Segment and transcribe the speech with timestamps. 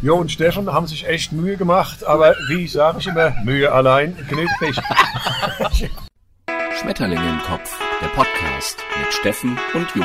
[0.00, 4.16] Jo und Steffen haben sich echt Mühe gemacht, aber wie sage ich immer, Mühe allein
[4.28, 4.80] genügt nicht.
[6.80, 10.04] Schmetterlinge im Kopf, der Podcast mit Steffen und Jo.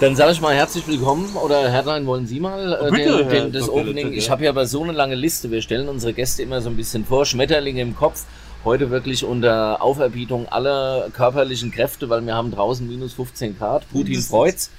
[0.00, 3.70] Dann sage ich mal herzlich willkommen oder Herrlein, wollen Sie mal äh, Bitte, den, das.
[3.70, 4.12] Opening?
[4.12, 5.50] Ich habe ja aber so eine lange Liste.
[5.50, 7.24] Wir stellen unsere Gäste immer so ein bisschen vor.
[7.24, 8.24] Schmetterlinge im Kopf.
[8.64, 13.88] Heute wirklich unter Auferbietung aller körperlichen Kräfte, weil wir haben draußen minus 15 Grad.
[13.90, 14.70] Putin freut's.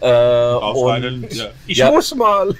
[0.00, 1.46] Äh, Ausschneiden, und, ja.
[1.66, 1.90] Ich Ja.
[1.90, 2.48] muss mal.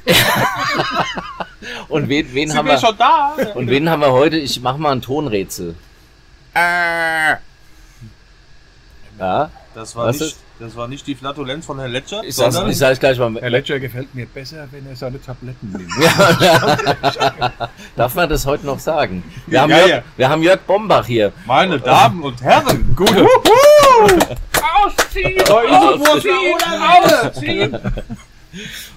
[1.89, 2.79] und wen, wen haben wir wir?
[2.81, 3.37] schon da?
[3.55, 4.39] Und wen haben wir heute?
[4.39, 5.75] Ich mache mal ein Tonrätsel.
[9.19, 10.39] Ja, Das war, Was nicht, ist?
[10.59, 13.35] Das war nicht die Flatulenz von Herrn Letscher, ich sag's, sondern ich sag's gleich mal.
[13.41, 15.91] Herr Ledger gefällt mir besser, wenn er seine Tabletten nimmt.
[17.97, 19.23] Darf man das heute noch sagen?
[19.47, 20.03] Wir haben, Ja, Jörg, ja.
[20.17, 21.33] Wir haben Jörg Bombach hier.
[21.47, 22.93] meine Damen und Herren.
[22.97, 23.27] Gute.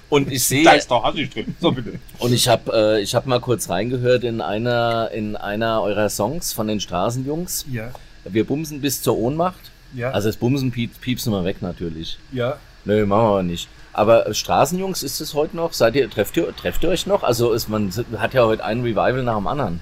[0.08, 1.54] Und ich sehe, Da ist doch Haschisch drin.
[1.60, 1.98] So bitte.
[2.18, 6.52] Und ich habe äh, ich hab mal kurz reingehört in einer, in einer eurer Songs
[6.52, 7.66] von den Straßenjungs.
[7.70, 7.90] Ja,
[8.24, 9.70] Wir bumsen bis zur Ohnmacht.
[9.94, 12.18] Ja, Also das Bumsen piep, piepsen wir weg natürlich.
[12.32, 12.56] ja.
[12.84, 13.68] Nö, machen wir aber nicht.
[13.92, 15.72] Aber Straßenjungs, ist es heute noch?
[15.72, 17.22] Seid ihr, trefft ihr, trefft ihr euch noch?
[17.22, 19.80] Also ist, man hat ja heute ein Revival nach dem anderen.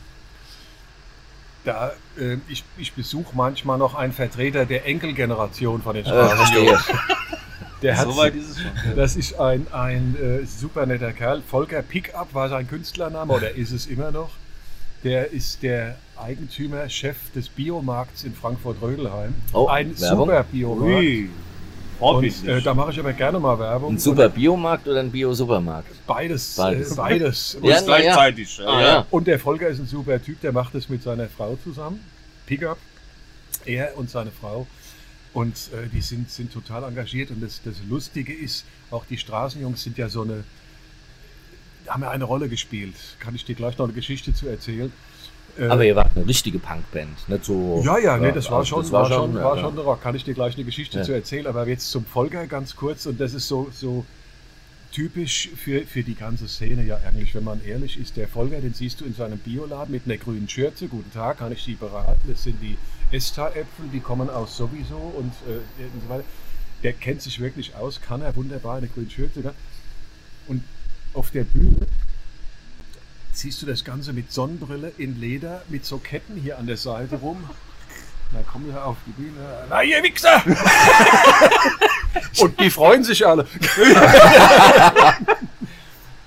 [1.64, 6.84] Da, äh, ich, ich besuche manchmal noch einen Vertreter der Enkelgeneration von den Äh, Straßenjungs.
[7.83, 8.70] Der hat, Soweit ist es schon.
[8.97, 11.41] das ist ein, ein äh, super netter Kerl.
[11.41, 14.28] Volker Pickup war sein Künstlername oder ist es immer noch.
[15.02, 19.35] Der ist der Eigentümer, Chef des Biomarkts in Frankfurt-Rödelheim.
[19.53, 20.27] Oh, ein Werbung?
[20.27, 20.95] super Biomarkt.
[20.95, 21.31] Ui.
[22.01, 23.95] Und äh, da mache ich aber gerne mal Werbung.
[23.95, 26.07] Ein super Biomarkt oder ein Bio-Supermarkt?
[26.07, 26.55] Beides.
[26.57, 26.93] Beides.
[26.93, 27.55] Äh, beides.
[27.61, 27.81] Und ja.
[27.83, 28.59] gleichzeitig.
[28.59, 28.67] Ja.
[28.67, 29.07] Ah, ja.
[29.11, 32.01] Und der Volker ist ein super Typ, der macht es mit seiner Frau zusammen.
[32.47, 32.79] Pickup.
[33.67, 34.67] Er und seine Frau.
[35.35, 37.31] Und äh, die sind, sind total engagiert.
[37.31, 40.45] Und das, das Lustige ist, auch die Straßenjungs sind ja so eine,
[41.87, 42.95] haben ja eine Rolle gespielt.
[43.19, 44.91] Kann ich dir gleich noch eine Geschichte zu erzählen.
[45.61, 47.83] Äh, Aber ihr wart eine richtige Punkband, nicht so.
[47.85, 50.02] ja, ja, nee, das war also schon, das war schon, ja, war schon der Rock.
[50.02, 51.05] Kann ich dir gleich eine Geschichte Ja.
[51.05, 54.05] zu erzählen, aber jetzt zum Volker ganz kurz und das ist so, so
[54.92, 58.74] typisch für, für die ganze Szene, ja eigentlich, wenn man ehrlich ist, der Volker, den
[58.74, 62.20] siehst du in seinem Bioladen mit einer grünen Schürze, guten Tag, kann ich Sie beraten,
[62.29, 62.77] das sind die
[63.12, 66.24] Esta-Äpfel, die kommen aus sowieso und, äh, und so weiter.
[66.83, 69.40] Der kennt sich wirklich aus, kann er wunderbar eine grüne Schürze.
[69.42, 69.52] ja.
[70.48, 70.64] Und
[71.12, 71.77] auf der Bühne
[73.33, 77.17] siehst du das Ganze mit Sonnenbrille in Leder, mit so Ketten hier an der Seite
[77.17, 77.48] rum.
[78.33, 79.41] Dann kommen wir auf die Bühne.
[79.68, 80.42] Na, ihr Wichser!
[82.41, 83.46] Und die freuen sich alle.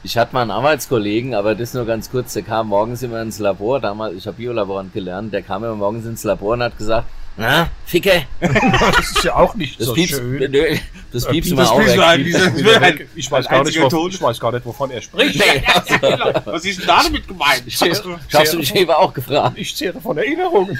[0.05, 3.39] Ich hatte mal einen Arbeitskollegen, aber das nur ganz kurz, der kam morgens immer ins
[3.39, 7.07] Labor, damals, ich habe Biolaborant gelernt, der kam immer morgens ins Labor und hat gesagt,
[7.35, 10.51] na, Ficke, Das ist ja auch nicht das so piepst, schön.
[10.51, 10.77] nö,
[11.11, 11.99] das piepst du mal auch weg.
[11.99, 13.01] ein, diese- Wieder weg.
[13.01, 15.35] ein- Ich weiß, ein gar nicht, wo, ich weiß gar nicht, wovon er spricht.
[15.39, 15.63] Nee,
[16.45, 17.63] Was ist denn da damit gemeint?
[17.65, 19.57] ich hab's du mich eben auch gefragt.
[19.57, 20.79] Ich zehre von Erinnerungen.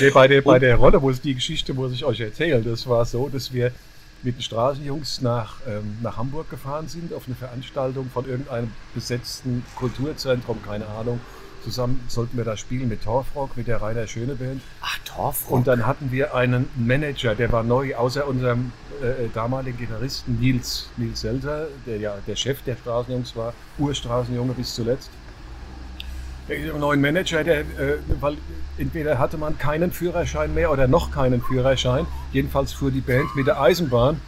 [0.00, 2.86] nee, bei, der, bei der Rolle, wo es die Geschichte muss ich euch erzählen, das
[2.86, 3.72] war so, dass wir
[4.22, 9.64] mit den Straßenjungs nach, ähm, nach Hamburg gefahren sind, auf eine Veranstaltung von irgendeinem besetzten
[9.76, 11.20] Kulturzentrum, keine Ahnung.
[11.64, 14.62] Zusammen sollten wir da spielen mit Torfrock, mit der Rainer Schöne Band.
[14.80, 15.50] Ach, Torfrock.
[15.50, 20.38] Und dann hatten wir einen Manager, der war neu, außer unserem äh, äh, damaligen Gitarristen
[20.40, 25.10] Nils, Nils Selter, der ja der Chef der Straßenjungs war, Urstraßenjunge bis zuletzt.
[26.48, 28.38] Der neuen Manager, der, äh, weil
[28.78, 32.06] entweder hatte man keinen Führerschein mehr oder noch keinen Führerschein.
[32.32, 34.20] Jedenfalls fuhr die Band mit der Eisenbahn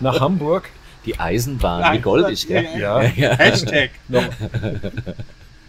[0.00, 0.68] nach Hamburg.
[1.04, 2.66] Die Eisenbahn, wie goldig, gell?
[2.76, 3.30] Ja, Ja.
[3.38, 3.90] Hashtag.
[4.08, 4.24] noch,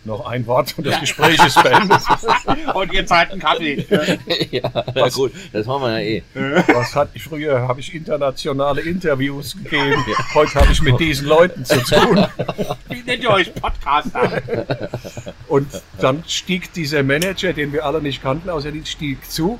[0.05, 2.01] noch ein Wort und das Gespräch ist beendet.
[2.73, 3.85] Und ihr zahlt einen Kaffee.
[4.51, 6.23] ja, na gut, das machen wir ja eh.
[6.73, 10.03] Was hat ich früher habe ich internationale Interviews gegeben.
[10.33, 12.25] Heute habe ich mit diesen Leuten zu tun.
[12.89, 14.41] Wie nennt ihr euch Podcaster?
[15.47, 15.67] Und
[15.99, 19.59] dann stieg dieser Manager, den wir alle nicht kannten, außer die stieg zu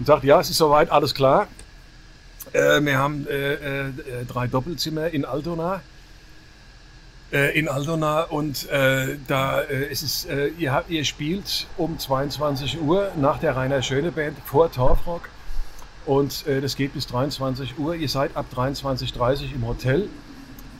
[0.00, 1.46] und sagte, ja, es ist soweit, alles klar.
[2.52, 3.92] Äh, wir haben äh, äh,
[4.26, 5.82] drei Doppelzimmer in Altona.
[7.32, 11.96] Äh, in Altona und äh, da äh, ist es, äh, ihr, habt, ihr spielt um
[11.96, 15.28] 22 Uhr nach der Rainer Schöne Band vor Torfrock
[16.06, 17.94] und äh, das geht bis 23 Uhr.
[17.94, 20.08] Ihr seid ab 23.30 Uhr im Hotel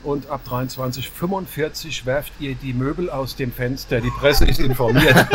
[0.03, 4.01] und ab 23.45 werft ihr die Möbel aus dem Fenster.
[4.01, 5.15] Die Presse ist informiert.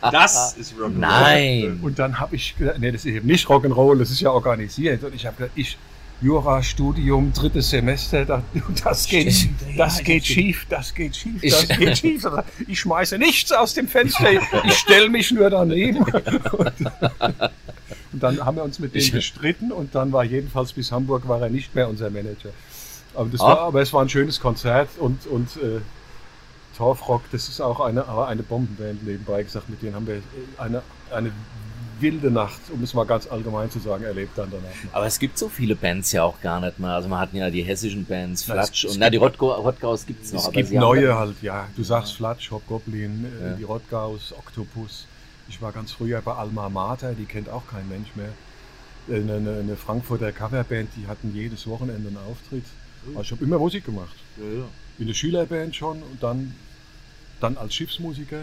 [0.00, 0.98] Das ist Rock'n'Roll.
[0.98, 1.80] Nein.
[1.82, 5.02] Und dann habe ich gesagt, nee, das ist eben nicht Rock'n'Roll, das ist ja organisiert.
[5.04, 5.78] Und ich habe gesagt, ich,
[6.22, 8.42] Jurastudium, drittes Semester, das,
[8.84, 12.24] das geht, Stimmt, das ja, geht schief, das geht schief, Ich- das geht schief.
[12.68, 14.30] Ich schmeiße nichts aus dem Fenster,
[14.64, 16.02] ich stelle mich nur daneben.
[16.02, 16.72] Und,
[18.12, 21.26] Und dann haben wir uns mit dem Ich- gestritten und dann war jedenfalls bis Hamburg
[21.28, 22.50] war er nicht mehr unser Manager.
[23.14, 23.44] Aber, das Ah.
[23.48, 25.80] war, aber es war ein schönes Konzert und, und äh,
[26.76, 30.22] Torfrock, das ist auch eine, eine Bombenband nebenbei gesagt, mit denen haben wir
[30.58, 31.30] eine, eine
[32.02, 34.66] wilde Nacht, um es mal ganz allgemein zu sagen, erlebt dann danach.
[34.92, 36.90] Aber es gibt so viele Bands ja auch gar nicht mehr.
[36.90, 40.32] Also man hat ja die hessischen Bands, Flatsch und na, die Rottgau, Rottgaus gibt es
[40.32, 40.46] noch.
[40.46, 41.68] Es gibt neue halt, ja.
[41.76, 43.54] Du sagst Flatsch, Hobgoblin, äh, Ja.
[43.54, 45.06] die Rottgaus, Octopus.
[45.48, 48.28] Ich war ganz früher bei Alma Mater, die kennt auch kein Mensch mehr.
[49.08, 52.64] Äh, Eine, eine, eine Frankfurter Coverband, die hatten jedes Wochenende einen Auftritt.
[53.08, 54.14] Also ich habe immer Musik gemacht.
[54.36, 54.64] Ja, ja.
[54.98, 56.54] In der Schülerband schon und dann,
[57.40, 58.42] dann als Schiffsmusiker,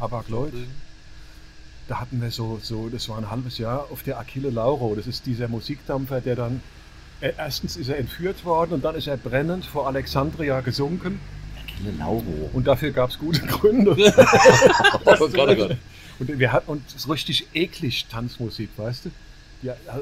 [0.00, 0.52] Habak Lloyd.
[1.88, 4.94] Da hatten wir so, so, das war ein halbes Jahr auf der Achille Lauro.
[4.94, 6.62] Das ist dieser Musikdampfer, der dann,
[7.20, 11.20] äh, erstens ist er entführt worden und dann ist er brennend vor Alexandria gesunken.
[11.62, 12.50] Achille Lauro.
[12.52, 13.96] Und dafür gab es gute Gründe.
[15.04, 15.74] Oh Gott, oh.
[16.20, 19.10] Und wir hatten uns richtig eklig Tanzmusik, weißt du?
[19.62, 20.00] Ja, äh,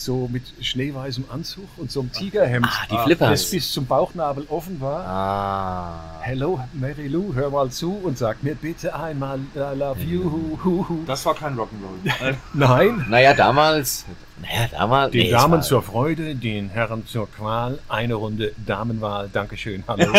[0.00, 3.50] so mit schneeweißem Anzug und so einem Tigerhemd, Ah, die das Flippers.
[3.50, 5.04] bis zum Bauchnabel offen war.
[5.06, 6.20] Ah.
[6.22, 10.24] Hello, Mary Lou, hör mal zu und sag mir bitte einmal I love you.
[10.24, 11.04] Hu, hu, hu.
[11.06, 12.34] Das war kein Rock'n'Roll.
[12.54, 14.04] Nein, Naja, damals.
[14.40, 15.10] Naja, damals.
[15.12, 20.04] den nee, Damen zur Freude, den Herren zur Qual, eine Runde Damenwahl, Dankeschön, hallo.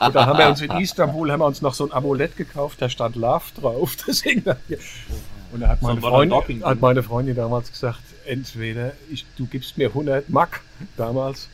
[0.00, 2.80] und da haben wir uns in Istanbul haben wir uns noch so ein Amulett gekauft,
[2.80, 3.96] da stand Love drauf.
[4.06, 4.44] Deswegen,
[5.52, 9.88] und da hat meine, Freundin, hat meine Freundin damals gesagt, entweder ich, du gibst mir
[9.88, 10.60] 100 Mark
[10.96, 11.48] damals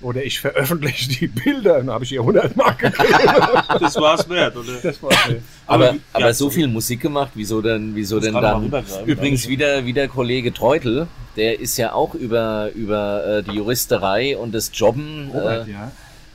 [0.00, 1.78] oder ich veröffentliche die Bilder.
[1.78, 3.04] Und dann habe ich ihr 100 Mark gegeben.
[3.80, 4.72] das war's wert, oder?
[4.82, 8.34] Das war äh, Aber, Aber- aber ja, so viel Musik gemacht, wieso denn, wieso denn
[8.34, 8.70] dann?
[9.06, 14.52] Übrigens wieder, wieder Kollege Treutel, der ist ja auch über, über äh, die Juristerei und
[14.54, 15.92] das Jobben Robert, äh, ja.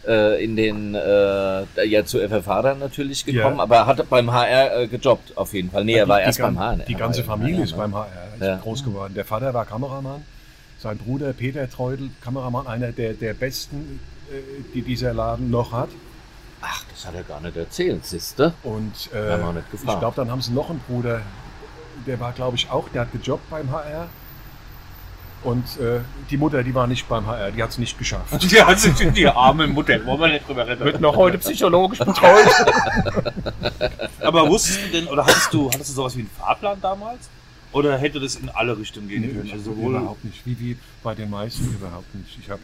[0.09, 3.63] Äh, in den, äh, ja zu FFH dann natürlich gekommen, Ja.
[3.63, 5.85] aber er hat beim HR äh, gejobbt auf jeden Fall.
[5.85, 6.77] Nee, er Die- war die erst beim HR.
[6.77, 7.77] Die Er ganze war ja Familie ist ne?
[7.77, 8.07] beim HR
[8.39, 8.55] ist Ja.
[8.57, 9.13] groß geworden.
[9.13, 10.23] Der Vater war Kameramann,
[10.79, 13.99] sein Bruder Peter Treudel, Kameramann, einer der, der besten,
[14.31, 14.33] äh,
[14.73, 15.89] die dieser Laden noch hat.
[16.61, 18.53] Ach, das hat er gar nicht erzählt, siehste?
[18.63, 19.37] Und äh,
[19.73, 21.21] ich glaube, dann haben sie noch einen Bruder,
[22.07, 24.07] der war, glaube ich, auch, der hat gejobbt beim HR.
[25.41, 28.51] Und äh, die Mutter, die war nicht beim HR, die hat es nicht geschafft.
[28.51, 30.83] Die, also, die, die arme Mutter, wollen wir nicht drüber reden.
[30.83, 32.45] Wird noch heute psychologisch betreut.
[34.19, 37.29] Aber wusstest du denn, oder hattest du, hattest du sowas wie einen Fahrplan damals?
[37.71, 39.51] Oder hätte das in alle Richtungen gehen Nee, können?
[39.51, 40.45] Also sowohl überhaupt nicht.
[40.45, 42.37] Wie, wie bei den meisten überhaupt nicht.
[42.37, 42.59] Ich hab,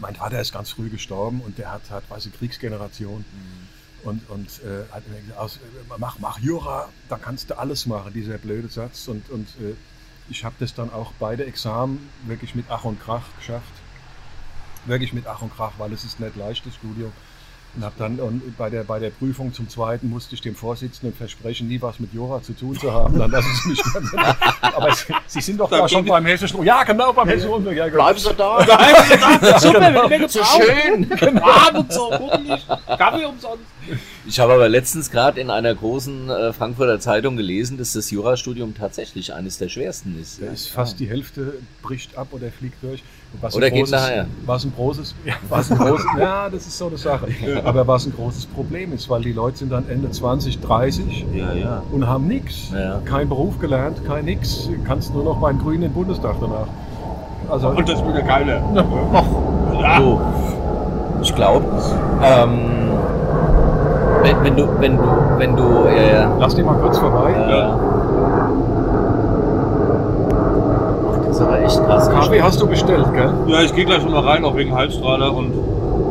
[0.00, 3.24] mein Vater ist ganz früh gestorben und der hat, hat weiß ich, Kriegsgeneration.
[4.02, 5.60] Und, und äh, hat mir gesagt, aus,
[5.98, 9.06] mach, mach Jura, da kannst du alles machen, dieser blöde Satz.
[9.08, 9.74] Und, und äh,
[10.30, 13.72] ich habe das dann auch beide Examen wirklich mit Ach und Krach geschafft.
[14.86, 17.12] Wirklich mit Ach und Krach, weil es ist nicht leicht, das Studium.
[17.76, 21.16] Und habe dann und bei der bei der Prüfung zum zweiten musste ich dem Vorsitzenden
[21.16, 23.16] versprechen, nie was mit Jura zu tun zu haben.
[23.16, 24.36] Dann lassen Sie mich mehr.
[24.60, 26.56] Aber Sie, Sie sind doch da schon beim Hessischen.
[26.56, 26.66] Rundfunk.
[26.66, 27.50] Ja, genau beim Hessischen.
[27.50, 27.76] Rundfunk.
[27.76, 28.02] Ja, genau.
[28.02, 29.58] Bleiben Sie da!
[29.60, 31.38] Super, wenn wir So schön!
[31.38, 32.66] Abend so, bummelig,
[32.98, 33.64] Kaffee umsonst.
[34.26, 38.74] Ich habe aber letztens gerade in einer großen äh, Frankfurter Zeitung gelesen, dass das Jurastudium
[38.74, 40.40] tatsächlich eines der schwersten ist.
[40.42, 43.02] Da ist fast die Hälfte bricht ab oder fliegt durch.
[43.40, 44.26] Was Oder ein geht großes, nachher.
[44.44, 47.28] Was ein großes, ja, was ein großes, ja, das ist so eine Sache.
[47.64, 51.52] Aber was ein großes Problem ist, weil die Leute sind dann Ende 20, 30 Ja,
[51.52, 51.82] ja.
[51.92, 52.70] und haben nichts.
[52.74, 53.00] Ja.
[53.04, 54.68] Kein Beruf gelernt, kein nix.
[54.84, 56.66] Kannst nur noch beim Grünen im Bundestag danach.
[57.48, 58.62] Also, Und das will der Geile.
[59.98, 60.20] So,
[61.22, 61.64] ich glaube,
[62.22, 62.89] ähm,
[64.22, 65.02] wenn, wenn du, wenn du,
[65.38, 67.34] wenn du, äh, lass die mal kurz vorbei.
[71.12, 72.10] ach, das ist aber echt krass.
[72.10, 73.32] Kaffee hast du bestellt, gell?
[73.46, 75.52] Ja, ich gehe gleich schon mal rein auf wegen Halsstrahler und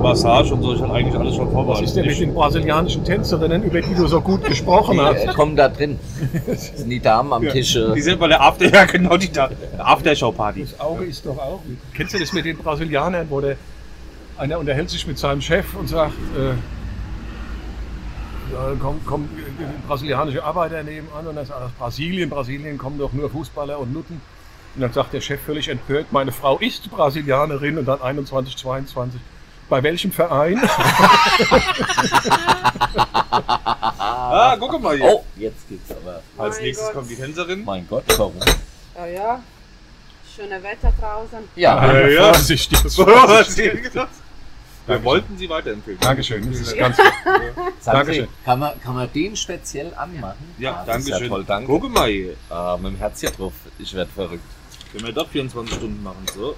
[0.01, 0.74] Massage und so.
[0.74, 1.86] Ich habe eigentlich alles schon Was vorbereitet.
[1.88, 5.25] ist denn mit den brasilianischen Tänzerinnen, über die du so gut gesprochen Die hast?
[5.25, 6.00] äh, kommen da drin.
[6.48, 7.74] Das sind die Damen am Tisch.
[7.74, 10.62] Die Äh, sind bei der After, ja genau, die da, Aftershow-Party.
[10.72, 11.60] Das Auge ist doch auch.
[11.94, 13.56] Kennst du das mit den Brasilianern, wo der
[14.38, 16.54] einer unterhält sich mit seinem Chef und sagt, äh,
[18.53, 22.98] ja, kommen komm, äh, brasilianische Arbeiter nebenan und dann sagt er, aus Brasilien, Brasilien kommen
[22.98, 24.22] doch nur Fußballer und Nutten.
[24.75, 29.20] Und dann sagt der Chef völlig empört, meine Frau ist Brasilianerin und dann 21, 22.
[29.68, 30.62] Bei welchem Verein?
[34.32, 35.06] Ah, guck mal hier.
[35.06, 36.22] oh, jetzt geht's aber.
[36.38, 36.96] Als Mein nächstes Gott.
[36.96, 37.65] kommt die Tänzerin.
[37.65, 38.36] Mein Gott, warum?
[38.96, 39.44] Ja, ja.
[40.36, 41.39] Schöne Wetter draußen.
[41.56, 42.34] Ja, Ja, ja.
[42.34, 42.79] Vorsichtig.
[44.89, 46.00] Wir wollten sie weiterempfehlen.
[46.00, 46.98] Dankeschön, das ist ganz
[47.79, 48.27] Sandri, Dankeschön.
[48.43, 50.38] kann man, kann man den speziell anmachen?
[50.58, 51.29] Ja, Ah, danke ist ja schön.
[51.29, 51.67] toll, danke.
[51.67, 52.36] Guck mal hier.
[52.50, 53.53] Ah, mit dem Herz hier drauf.
[53.77, 54.43] Ich werde verrückt.
[54.91, 56.55] Können wir doch 24 Stunden machen, so.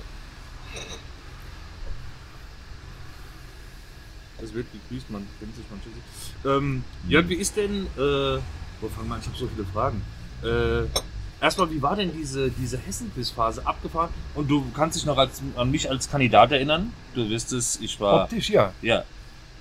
[4.40, 5.80] Das wird gegrüßt, man kennt sich, man.
[6.58, 8.40] Ähm, Jörg, wie ist denn, äh,
[8.80, 9.22] wo fangen wir an?
[9.22, 10.02] Ich habe so viele Fragen.
[10.44, 10.84] Äh,
[11.42, 14.10] erstmal, wie war denn diese, diese Hessen-Quiz-Phase abgefahren?
[14.36, 16.94] Und du kannst dich noch als, an mich als Kandidat erinnern.
[17.14, 18.72] Du wirst es, ich war, Optisch, ja.
[18.82, 19.04] ja,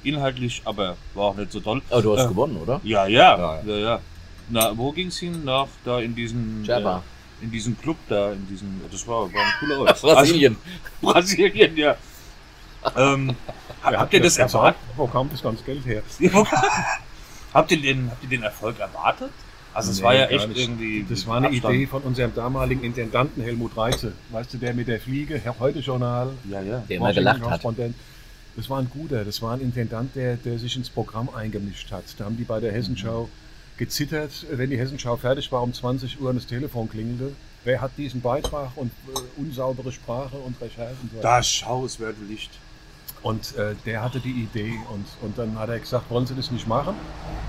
[0.04, 1.82] inhaltlich, aber war auch nicht so toll.
[1.90, 2.80] Aber du hast Äh, gewonnen, oder?
[2.84, 4.00] Ja, ja, Ja, ja, ja.
[4.49, 5.44] Na, wo ging's hin?
[5.44, 7.02] Nach, da in diesen, Java.
[7.40, 10.00] äh, in diesem Club da, in diesem, das war, war ein cooler Ort.
[10.00, 10.56] Brasilien.
[11.02, 11.96] Also, Brasilien, ja.
[12.96, 13.34] ähm,
[13.82, 14.80] habt ihr das erwartet?
[14.96, 16.02] Wo kam das ganze Geld her?
[17.54, 19.30] habt, ihr den, habt ihr den Erfolg erwartet?
[19.72, 20.60] Also es Nee, war ja echt nicht.
[20.60, 21.06] irgendwie.
[21.08, 21.74] Das war eine Abstand.
[21.74, 24.12] Idee von unserem damaligen Intendanten Helmut Reitze.
[24.30, 26.82] Weißt du, der mit der Fliege, Herr Heute-Journal, Ja, ja.
[26.88, 27.62] Der immer gelacht hat.
[28.56, 32.04] Das war ein guter, das war ein Intendant, der, der sich ins Programm eingemischt hat.
[32.18, 33.28] Da haben die bei der Hessenschau
[33.76, 37.32] gezittert, wenn die Hessenschau fertig war um 20 Uhr und das Telefon klingelte.
[37.64, 41.22] Wer hat diesen Beitrag und äh, unsaubere Sprache und Recherche und so.
[41.22, 42.50] Da schau, es wird Licht.
[43.22, 46.50] Und äh, der hatte die Idee und, und dann hat er gesagt, wollen Sie das
[46.50, 46.94] nicht machen?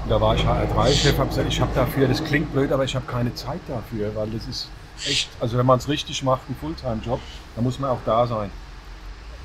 [0.04, 2.96] Und da war ich HR3-Chef, habe gesagt, ich habe dafür, das klingt blöd, aber ich
[2.96, 4.68] habe keine Zeit dafür, weil das ist
[5.08, 7.22] echt, also wenn man es richtig macht, ein Fulltime-Job,
[7.56, 8.52] dann muss man auch da sein.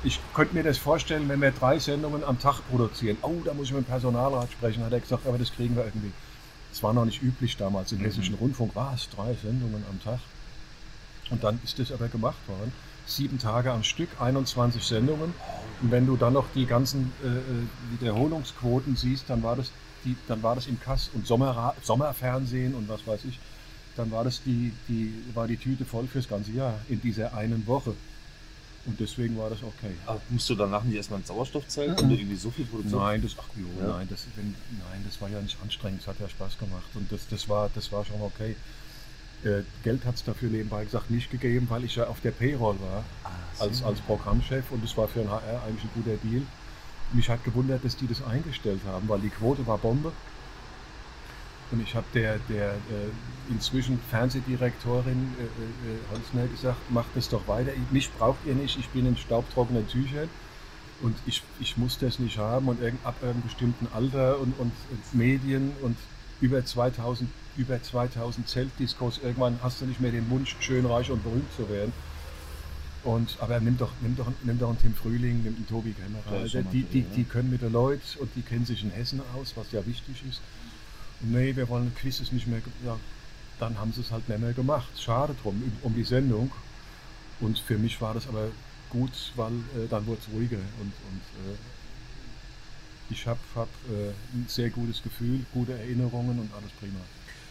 [0.03, 3.17] Ich könnte mir das vorstellen, wenn wir drei Sendungen am Tag produzieren.
[3.21, 5.85] Oh, da muss ich mit dem Personalrat sprechen, hat er gesagt, aber das kriegen wir
[5.85, 6.11] irgendwie.
[6.71, 8.71] Das war noch nicht üblich damals im Hessischen Rundfunk.
[8.75, 9.09] Was?
[9.09, 10.19] Drei Sendungen am Tag?
[11.29, 12.71] Und dann ist das aber gemacht worden.
[13.05, 15.33] Sieben Tage am Stück, 21 Sendungen.
[15.81, 19.71] Und wenn du dann noch die ganzen äh, äh, Wiederholungsquoten siehst, dann war das,
[20.05, 23.37] die, dann war das im Kass und Sommerra Sommerfernsehen und was weiß ich,
[23.95, 27.65] dann war das die, die, war die Tüte voll fürs ganze Jahr in dieser einen
[27.67, 27.93] Woche.
[28.85, 29.91] Und deswegen war das okay.
[30.05, 32.95] Aber musst du danach nicht erstmal ein Sauerstoffzelt, wenn du irgendwie so viel produzierst?
[32.95, 33.97] Nein, das, ach, jo, Ja.
[33.97, 34.55] nein, das, wenn,
[34.89, 37.69] nein, das war ja nicht anstrengend, es hat ja Spaß gemacht und das, das, war,
[37.75, 38.55] das war schon okay.
[39.43, 42.75] Äh, Geld hat es dafür nebenbei gesagt nicht gegeben, weil ich ja auf der Payroll
[42.79, 43.03] war
[43.59, 46.41] als, als Programmchef und das war für ein HR eigentlich ein guter Deal.
[47.13, 50.11] Mich hat gewundert, dass die das eingestellt haben, weil die Quote war Bombe.
[51.71, 52.77] Und ich habe der, der äh,
[53.49, 57.71] inzwischen Fernsehdirektorin äh, äh, Holzner gesagt, macht das doch weiter.
[57.73, 60.29] Ich- Mich braucht ihr nicht, ich bin in staubtrockenen Tüchern
[61.01, 64.71] und ich, ich muss das nicht haben und irgend, ab einem bestimmten Alter und, und,
[64.91, 65.97] und Medien und
[66.41, 71.23] über 2000, über 2000 Zeltdiskos, irgendwann hast du nicht mehr den Wunsch, schön reich und
[71.23, 71.91] berühmt zu werden.
[73.03, 76.63] Und, aber nimm doch, nimm, doch, nimm doch einen Tim Frühling, nimm einen Tobi Kämmerer.
[76.63, 79.53] mal Die, die, die können mit den Leuten und die kennen sich in Hessen aus,
[79.55, 80.41] was ja wichtig ist.
[81.21, 82.61] Und nee, wir wollen Quizzes nicht mehr.
[82.85, 82.97] Ja,
[83.59, 84.89] dann haben sie es halt nicht mehr gemacht.
[84.99, 86.51] Schade drum, um die Sendung.
[87.39, 88.49] Und für mich war das aber
[88.89, 90.57] gut, weil äh, dann wurde es ruhiger.
[90.57, 91.21] Und, und
[91.51, 91.57] äh,
[93.09, 96.99] ich habe hab, äh, ein sehr gutes Gefühl, gute Erinnerungen und alles prima.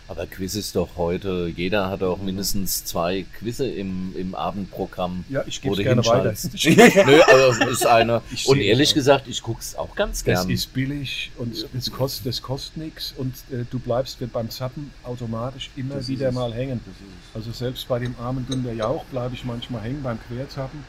[0.09, 5.25] Aber Quiz ist doch heute, jeder hat auch mindestens zwei Quizze im, im Abendprogramm.
[5.29, 6.33] Ja, ich gebe gerne weiter.
[7.07, 8.23] Nö, aber ist eine.
[8.31, 8.95] Ich Und ehrlich auch.
[8.95, 10.49] gesagt, ich guck's auch ganz Es gern.
[10.51, 15.71] ist billig und es kostet, es kostet nichts und äh, du bleibst beim Zappen automatisch
[15.75, 16.35] immer Das wieder es.
[16.35, 16.81] mal hängen.
[16.87, 17.35] Es.
[17.35, 20.85] Also selbst bei dem armen Günter Jauch bleibe ich manchmal hängen beim Querzappen.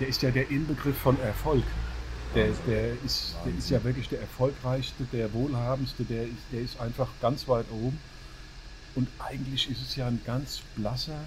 [0.00, 1.64] Der ist ja der Inbegriff von Erfolg.
[2.34, 6.80] Der, der, ist, der ist ja wirklich der erfolgreichste, der wohlhabendste, der ist, der ist
[6.80, 7.98] einfach ganz weit oben.
[8.94, 11.18] Und eigentlich ist es ja ein ganz blasser,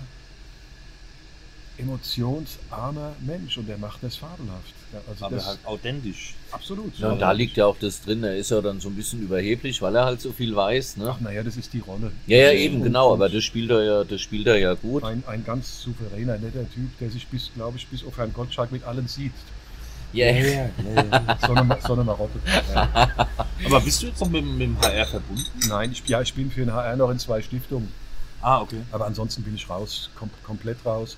[1.78, 4.74] emotionsarmer Mensch und der macht das fabelhaft.
[4.94, 6.34] Ja, also Aber das, halt authentisch.
[6.52, 6.98] absolut.
[6.98, 9.22] Ja, und da liegt ja auch das drin, er ist ja dann so ein bisschen
[9.22, 10.98] überheblich, weil er halt so viel weiß.
[10.98, 11.10] Ne?
[11.14, 12.12] Ach naja, das ist die Rolle.
[12.28, 15.04] Ja, ja, eben, Und- genau, aber das spielt er ja, das spielt er ja gut.
[15.04, 18.72] ein, ein ganz souveräner, netter Typ, der sich bis, glaube ich, bis auf Herrn Gottschalk
[18.72, 19.34] mit allen sieht.
[20.16, 20.70] Ja,
[21.46, 22.40] So eine, so eine Marotte.
[22.74, 23.08] Ja.
[23.66, 25.44] Aber bist du jetzt noch mit, mit dem HR verbunden?
[25.68, 27.92] Nein, ich, ja, ich bin für den HR noch in zwei Stiftungen,
[28.42, 28.82] Ah, okay.
[28.92, 31.18] aber ansonsten bin ich raus, kom komplett raus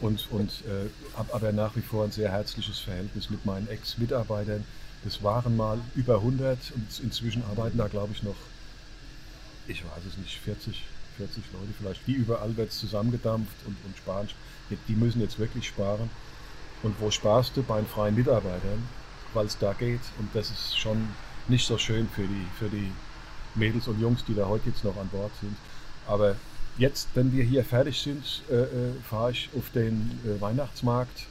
[0.00, 4.64] und, und äh, habe aber nach wie vor ein sehr herzliches Verhältnis mit meinen Ex-Mitarbeitern.
[5.02, 8.36] Das waren mal über 100 und inzwischen arbeiten da, glaube ich, noch,
[9.66, 10.84] ich weiß es nicht, 40,
[11.16, 12.06] 40 Leute vielleicht.
[12.06, 14.28] Wie überall wird es zusammengedampft und, und sparen.
[14.86, 16.10] Die müssen jetzt wirklich sparen.
[16.82, 17.62] Und wo sparst du?
[17.62, 18.88] Bei den freien Mitarbeitern,
[19.34, 20.00] weil es da geht.
[20.18, 21.08] Und das ist schon
[21.48, 22.92] nicht so schön für die, für die
[23.54, 25.56] Mädels und Jungs, die da heute jetzt noch an Bord sind.
[26.06, 26.36] Aber
[26.76, 28.66] jetzt, wenn wir hier fertig sind, äh, äh,
[29.08, 31.26] fahre ich auf den äh, Weihnachtsmarkt,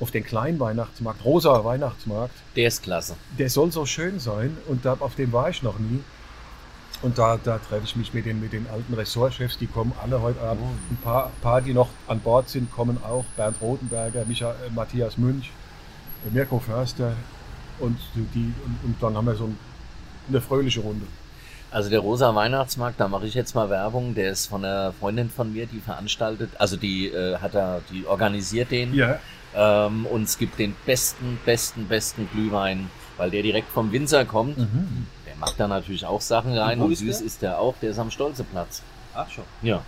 [0.00, 2.34] auf den kleinen Weihnachtsmarkt, rosa Weihnachtsmarkt.
[2.56, 3.16] Der ist klasse.
[3.38, 6.00] Der soll so schön sein und da, auf dem war ich noch nie.
[7.02, 10.22] Und da, da treffe ich mich mit den, mit den alten Ressortchefs, die kommen alle
[10.22, 10.64] heute Abend.
[10.90, 13.24] Ein paar, paar, die noch an Bord sind, kommen auch.
[13.36, 15.50] Bernd Rotenberger, Micha, äh, Matthias Münch,
[16.26, 17.12] äh, Mirko Förster.
[17.80, 19.58] Und, die, und, und dann haben wir so ein,
[20.28, 21.06] eine fröhliche Runde.
[21.72, 25.30] Also der rosa Weihnachtsmarkt, da mache ich jetzt mal Werbung, der ist von einer Freundin
[25.30, 29.18] von mir, die veranstaltet, also die äh, hat da, die organisiert den Ja,
[29.54, 34.56] ähm, und es gibt den besten, besten, besten Glühwein, weil der direkt vom Winzer kommt.
[34.58, 34.66] Der
[35.42, 37.26] macht da natürlich auch Sachen rein und ist süß der?
[37.26, 38.82] ist der auch, der ist am Stolzeplatz.
[39.14, 39.44] Ach schon.
[39.60, 39.82] Ja.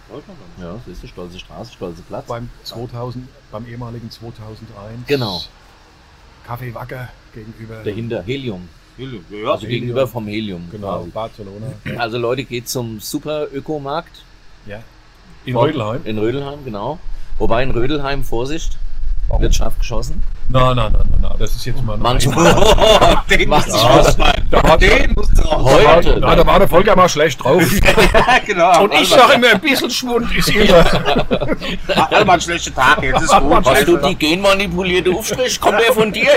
[0.60, 2.26] Ja, das ist eine stolze Straße, stolze Platz.
[2.26, 5.06] Beim 2000, beim ehemaligen 2001.
[5.06, 5.40] Genau.
[6.46, 7.82] Kaffee Wacker gegenüber.
[7.84, 8.68] Dahinter Helium.
[8.98, 10.68] Ja, Also gegenüber vom Helium.
[10.70, 11.10] Genau, quasi.
[11.10, 11.66] Barcelona.
[11.98, 14.22] Also Leute, geht zum Super Ökomarkt
[14.66, 14.82] Ja.
[15.44, 16.00] In Rödelheim?
[16.04, 16.98] In Rödelheim, genau.
[17.38, 18.76] Wobei in Rödelheim, Vorsicht,
[19.28, 19.42] Warum?
[19.42, 20.22] wird scharf geschossen.
[20.48, 21.96] Nein, nein, nein, nein, nein, das ist jetzt mal.
[21.96, 22.54] Manchmal.
[23.30, 24.06] den Macht's musst du Spaß.
[24.06, 24.48] rausschneiden.
[24.50, 25.70] Da war, Den musst du raus.
[25.86, 26.20] Heute.
[26.20, 27.62] da war der Volker mal schlecht drauf.
[28.14, 28.84] Ja, genau.
[28.84, 30.84] Und ich sage immer, ein bisschen Schwund ist immer.
[30.84, 33.66] Hat mal einen schlechten Tag, jetzt ist gut.
[33.66, 35.60] Hast du die genmanipulierte Aufstrich?
[35.60, 36.28] Kommt der von dir?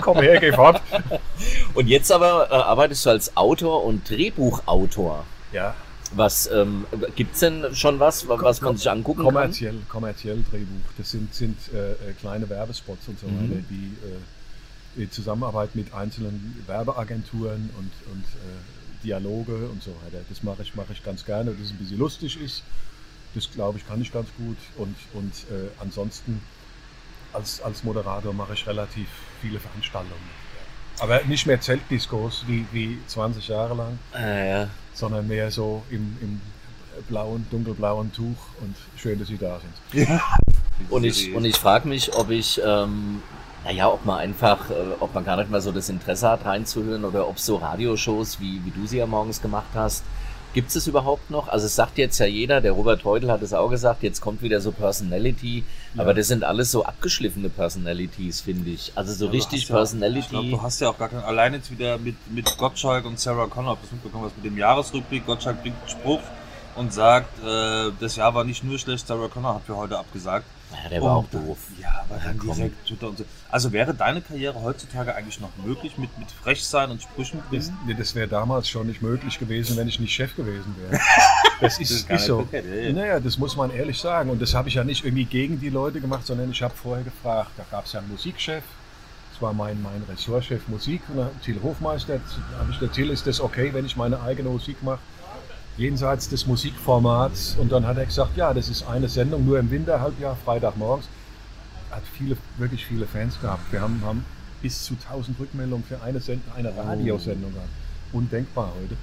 [0.00, 0.80] Komm her, geh fort.
[1.74, 5.24] Und jetzt aber äh, arbeitest du als Autor und Drehbuchautor.
[5.52, 5.74] Ja,
[6.16, 9.34] Was ähm, gibt's denn schon was, wa- was man sich angucken kann?
[9.34, 10.90] kommerziell, kommerziell Drehbuch.
[10.98, 13.50] Das sind, sind äh, äh, kleine Werbespots und so Mhm.
[13.50, 20.22] weiter, die äh, Zusammenarbeit mit einzelnen Werbeagenturen und, und äh, Dialoge und so weiter.
[20.28, 22.62] Das mache ich, mache ich ganz gerne, dass es ein bisschen lustig ist.
[23.34, 24.56] Das glaube ich, kann ich ganz gut.
[24.76, 26.40] Und, und äh, ansonsten
[27.32, 29.08] als, als Moderator mache ich relativ
[29.42, 30.44] viele Veranstaltungen.
[31.00, 34.68] Aber nicht mehr Zeltdiskos wie, wie 20 Jahre lang, Äh, ja.
[34.94, 36.40] Sondern mehr so im, im
[37.08, 39.60] blauen, dunkelblauen Tuch und schön, dass Sie da
[39.92, 40.08] sind.
[40.90, 43.22] Und ich, und ich frage mich, ob ich, ähm,
[43.64, 47.04] naja, ob man einfach, äh, ob man gar nicht mal so das Interesse hat, reinzuhören
[47.04, 50.02] oder ob so Radioshows, wie, wie du sie ja morgens gemacht hast,
[50.54, 51.48] gibt es überhaupt noch?
[51.48, 54.40] Also es sagt jetzt ja jeder, der Robert Teudel hat es auch gesagt, jetzt kommt
[54.40, 55.64] wieder so Personality,
[55.96, 58.92] aber das sind alles so abgeschliffene Personalities, finde ich.
[58.94, 60.50] Also so richtig Ich glaube, Personality.
[60.50, 61.24] du hast ja auch gar keinen.
[61.24, 65.26] Allein jetzt wieder mit, mit Gottschalk und Sarah Connor, das mitbekommen hast, mit dem Jahresrückblick.
[65.26, 66.20] Gottschalk bringt einen Spruch
[66.76, 70.46] und sagt, äh, das Jahr war nicht nur schlecht, Sarah Connor hat für heute abgesagt.
[70.82, 71.58] Ja, der war auch Und dann- doof.
[71.80, 72.54] Ja, aber dann komm.
[72.56, 73.24] direkt Twitter und so.
[73.50, 77.94] Also wäre deine Karriere heutzutage eigentlich noch möglich mit, mit Frechsein und Sprüchen Das, nee,
[77.94, 81.00] das wäre damals schon nicht möglich gewesen, wenn ich nicht Chef gewesen wäre.
[81.60, 82.38] Das ist, ist gar ist nicht so.
[82.40, 82.92] verkehrt, ja, ja.
[82.92, 84.28] Naja, das muss man ehrlich sagen.
[84.28, 87.04] Und das habe ich ja nicht irgendwie gegen die Leute gemacht, sondern ich habe vorher
[87.04, 87.50] gefragt.
[87.56, 88.64] Da gab es ja einen Musikchef.
[89.32, 92.18] Das war mein, mein Ressortchef Musik, und dann Till Hofmeister.
[92.52, 94.98] Da habe ich gesagt, Till, ist das okay, wenn ich meine eigene Musik mache?
[95.76, 97.56] Jenseits des Musikformats.
[97.58, 101.08] Und dann hat er gesagt, ja, das ist eine Sendung, nur im Winterhalbjahr, Freitagmorgens.
[101.90, 103.72] Hat viele, wirklich viele Fans gehabt.
[103.72, 104.24] Wir haben, haben
[104.62, 107.68] bis zu 1000 Rückmeldungen für eine, Send eine Radiosendung gehabt.
[108.12, 108.96] Undenkbar heute.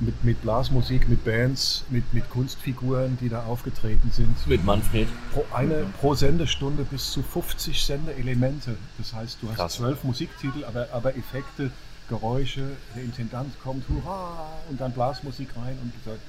[0.00, 4.34] Mit, mit Blasmusik, mit Bands, mit, mit Kunstfiguren, die da aufgetreten sind.
[4.48, 5.06] Mit Manfred.
[5.32, 8.76] Pro, eine, pro Sendestunde bis zu 50 Sendeelemente.
[8.98, 11.70] Das heißt, du hast zwölf Musiktitel, aber, aber Effekte,
[12.08, 12.62] Geräusche,
[12.94, 16.20] der Intendant kommt, hurra, und dann Blasmusik rein und gesagt,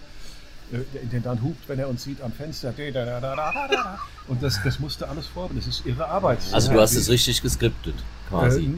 [0.71, 2.73] äh, der Intendant hupt, wenn er uns sieht am Fenster.
[4.27, 5.59] Und das, das musste alles vorbereiten.
[5.59, 6.39] Das ist ihre Arbeit.
[6.51, 7.95] Also du hast es richtig geskriptet,
[8.29, 8.63] quasi.
[8.65, 8.69] Äh,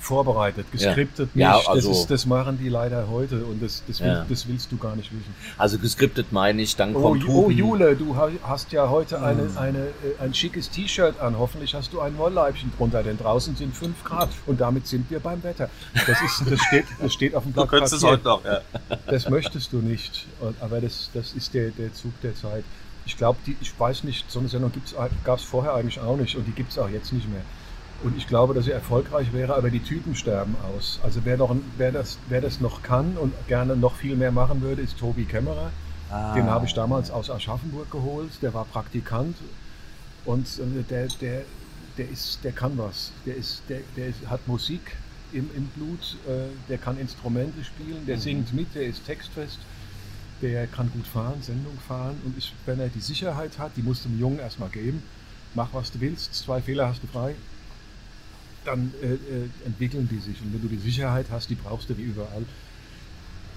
[0.00, 1.56] vorbereitet, geskriptet Ja.
[1.56, 1.64] nicht.
[1.66, 4.26] Ja, also- das, ist, das machen die leider heute und das, das, will, Ja.
[4.28, 5.34] das willst du gar nicht wissen.
[5.56, 7.56] Also geskriptet meine ich, dann Oh, kommt oh Hupen.
[7.56, 9.58] Jule, du ha- hast ja heute eine, Hm.
[9.58, 11.38] eine, äh, ein schickes T-Shirt an.
[11.38, 15.20] Hoffentlich hast du ein Wollleibchen drunter, denn draußen sind 5 Grad und damit sind wir
[15.20, 15.68] beim Wetter.
[15.94, 18.60] Das, ist, das, steht, das steht auf dem Du Blatt könntest es heute noch, ja.
[19.06, 20.26] Das möchtest du nicht,
[20.60, 22.64] aber das, das ist der, der Zug der Zeit.
[23.04, 24.70] Ich glaube, ich weiß nicht, so eine Sendung
[25.24, 27.40] gab es vorher eigentlich auch nicht und die gibt es auch jetzt nicht mehr.
[28.02, 31.00] Und ich glaube, dass sie erfolgreich wäre, aber die Typen sterben aus.
[31.02, 34.62] Also wer, noch, wer, das, wer das noch kann und gerne noch viel mehr machen
[34.62, 35.72] würde, ist Tobi Kämmerer.
[36.34, 38.30] Den habe ich damals aus Aschaffenburg geholt.
[38.40, 39.36] Der war Praktikant.
[40.24, 41.42] Und äh, der, der,
[41.98, 43.12] der, ist, der kann was.
[43.26, 44.96] Der, ist, der, der ist, hat Musik
[45.32, 49.58] im, im Blut, äh, der kann Instrumente spielen, der singt mit, der ist textfest,
[50.40, 52.16] der kann gut fahren, Sendung fahren.
[52.24, 55.02] Und ist, wenn er die Sicherheit hat, die musst du dem Jungen erstmal geben,
[55.54, 57.34] mach was du willst, zwei Fehler hast du frei,
[58.64, 61.96] dann äh, äh, entwickeln die sich und wenn du die Sicherheit hast, die brauchst du
[61.96, 62.44] wie überall,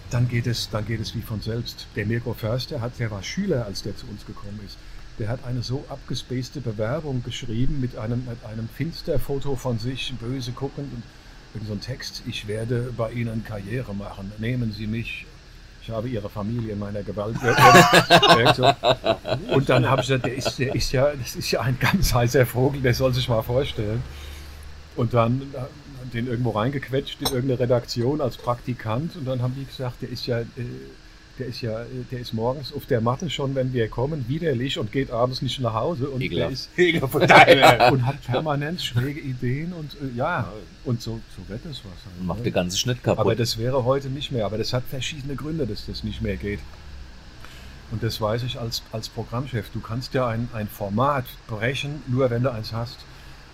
[0.09, 1.87] dann geht es, dann geht es wie von selbst.
[1.95, 4.77] Der Mirko Förster hat, der war Schüler, als der zu uns gekommen ist.
[5.19, 10.51] Der hat eine so abgespacede Bewerbung geschrieben mit einem, mit einem Finsterfoto von sich, böse
[10.51, 11.03] guckend und
[11.53, 12.23] irgend so ein Text.
[12.27, 14.31] Ich werde bei Ihnen Karriere machen.
[14.37, 15.25] Nehmen Sie mich.
[15.81, 17.37] Ich habe Ihre Familie in meiner Gewalt.
[19.51, 22.13] Und dann habe ich gesagt, der ist, der ist ja, das ist ja ein ganz
[22.13, 24.03] heißer Vogel, der soll sich mal vorstellen.
[24.95, 25.41] Und dann
[26.13, 30.27] den irgendwo reingequetscht in irgendeine Redaktion als Praktikant und dann haben die gesagt, der ist
[30.27, 30.45] ja, äh,
[31.39, 34.77] der ist ja, äh, der ist morgens auf der Matte schon, wenn wir kommen, widerlich
[34.77, 36.53] und geht abends nicht nach Hause und der Ekelhaft.
[36.53, 36.69] ist
[37.11, 37.91] von daher.
[37.91, 40.51] und hat permanent schräge Ideen und äh, ja,
[40.83, 42.05] und so, so wird es was.
[42.05, 42.45] Halt, Macht ne?
[42.45, 43.19] den ganzen Schnitt kaputt.
[43.19, 44.45] Aber das wäre heute nicht mehr.
[44.45, 46.59] Aber das hat verschiedene Gründe, dass das nicht mehr geht.
[47.91, 49.69] Und das weiß ich als, als Programmchef.
[49.71, 52.97] Du kannst ja ein, ein Format brechen, nur wenn du eins hast.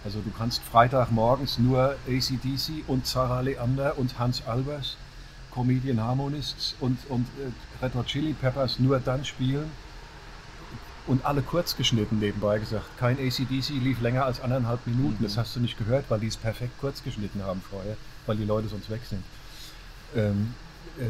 [0.08, 4.96] Also du kannst Freitagmorgens nur ACDC und Sarah Leander und Hans Albers
[5.54, 9.70] Comedian Harmonists und, und äh, Red Hot Chili Peppers nur dann spielen
[11.08, 12.86] und alle kurz geschnitten nebenbei gesagt.
[12.98, 15.22] Kein ACDC lief länger als anderthalb Minuten.
[15.22, 18.46] Das hast du nicht gehört, weil die es perfekt kurz geschnitten haben vorher, weil die
[18.46, 19.26] Leute sonst weg sind.
[20.15, 20.54] Ähm,
[21.00, 21.04] äh,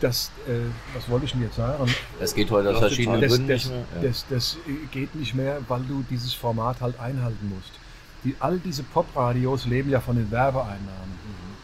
[0.00, 0.52] das, äh,
[0.94, 1.92] was wollte ich denn jetzt sagen?
[2.20, 4.02] Das geht heute aus verschiedenen Das, Gründen das, nicht mehr.
[4.02, 4.56] Das, das
[4.90, 7.72] geht nicht mehr, weil du dieses Format halt einhalten musst.
[8.24, 11.16] Die, all diese Popradios leben ja von den Werbeeinnahmen.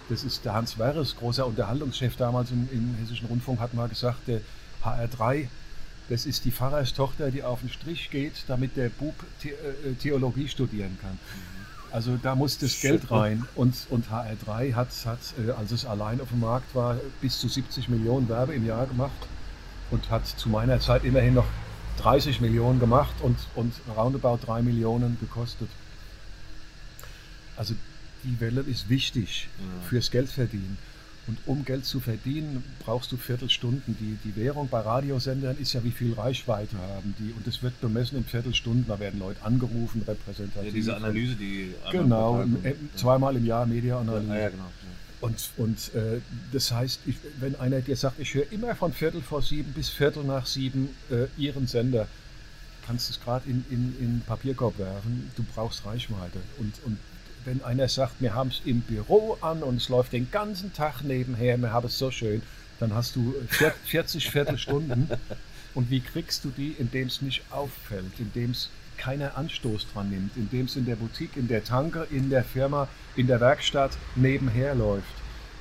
[0.08, 4.28] Das ist der Hans Werres, großer Unterhaltungschef damals im, im Hessischen Rundfunk, hat mal gesagt,
[4.28, 4.40] der
[4.84, 5.48] HR3,
[6.08, 10.48] das ist die Pfarrerstochter, die auf den Strich geht, damit der Bub The äh, Theologie
[10.48, 11.18] studieren kann.
[11.92, 16.22] Also da muss das Geld rein und, und HR3 hat, hat äh, als es allein
[16.22, 19.12] auf dem Markt war, bis zu 70 Millionen Werbe im Jahr gemacht
[19.90, 21.46] und hat zu meiner Zeit immerhin noch
[21.98, 25.68] 30 Millionen gemacht und, und roundabout 3 Millionen gekostet.
[27.58, 27.74] Also
[28.24, 29.48] die Welle ist wichtig
[29.88, 30.78] fürs Geldverdienen.
[31.28, 33.96] Und um Geld zu verdienen, brauchst du Viertelstunden.
[34.00, 37.32] Die, die Währung bei Radiosendern ist ja, wie viel Reichweite haben die.
[37.32, 38.86] Und das wird bemessen in Viertelstunden.
[38.88, 40.66] Da werden Leute angerufen, repräsentativ.
[40.70, 42.56] Ja, diese Analyse, die Genau, im-
[42.96, 44.28] zweimal im Jahr Media-Analyse.
[44.34, 44.64] Ja, ja, genau.
[45.20, 46.18] Und, und äh,
[46.52, 49.88] das heißt, ich, wenn einer dir sagt, ich höre immer von Viertel vor sieben bis
[49.90, 52.08] Viertel nach sieben äh, Ihren Sender,
[52.84, 56.40] kannst du es gerade in, in, in den Papierkorb werfen, du brauchst Reichweite.
[56.58, 56.98] Und, und
[57.44, 61.02] wenn einer sagt, wir haben es im Büro an und es läuft den ganzen Tag
[61.02, 62.42] nebenher, wir haben es so schön,
[62.80, 65.08] dann hast du vier- 40 Viertelstunden.
[65.74, 70.36] Und wie kriegst du die, indem es nicht auffällt, indem es keiner Anstoß dran nimmt,
[70.36, 74.74] indem es in der Boutique, in der Tanke, in der Firma, in der Werkstatt nebenher
[74.74, 75.14] läuft.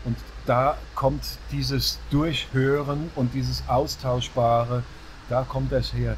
[0.03, 4.83] Und da kommt dieses Durchhören und dieses Austauschbare,
[5.29, 6.17] da kommt das her.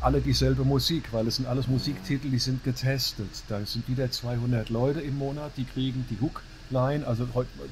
[0.00, 3.28] Alle dieselbe Musik, weil es sind alles Musiktitel, die sind getestet.
[3.48, 7.26] Da sind wieder 200 Leute im Monat, die kriegen die Hookline, also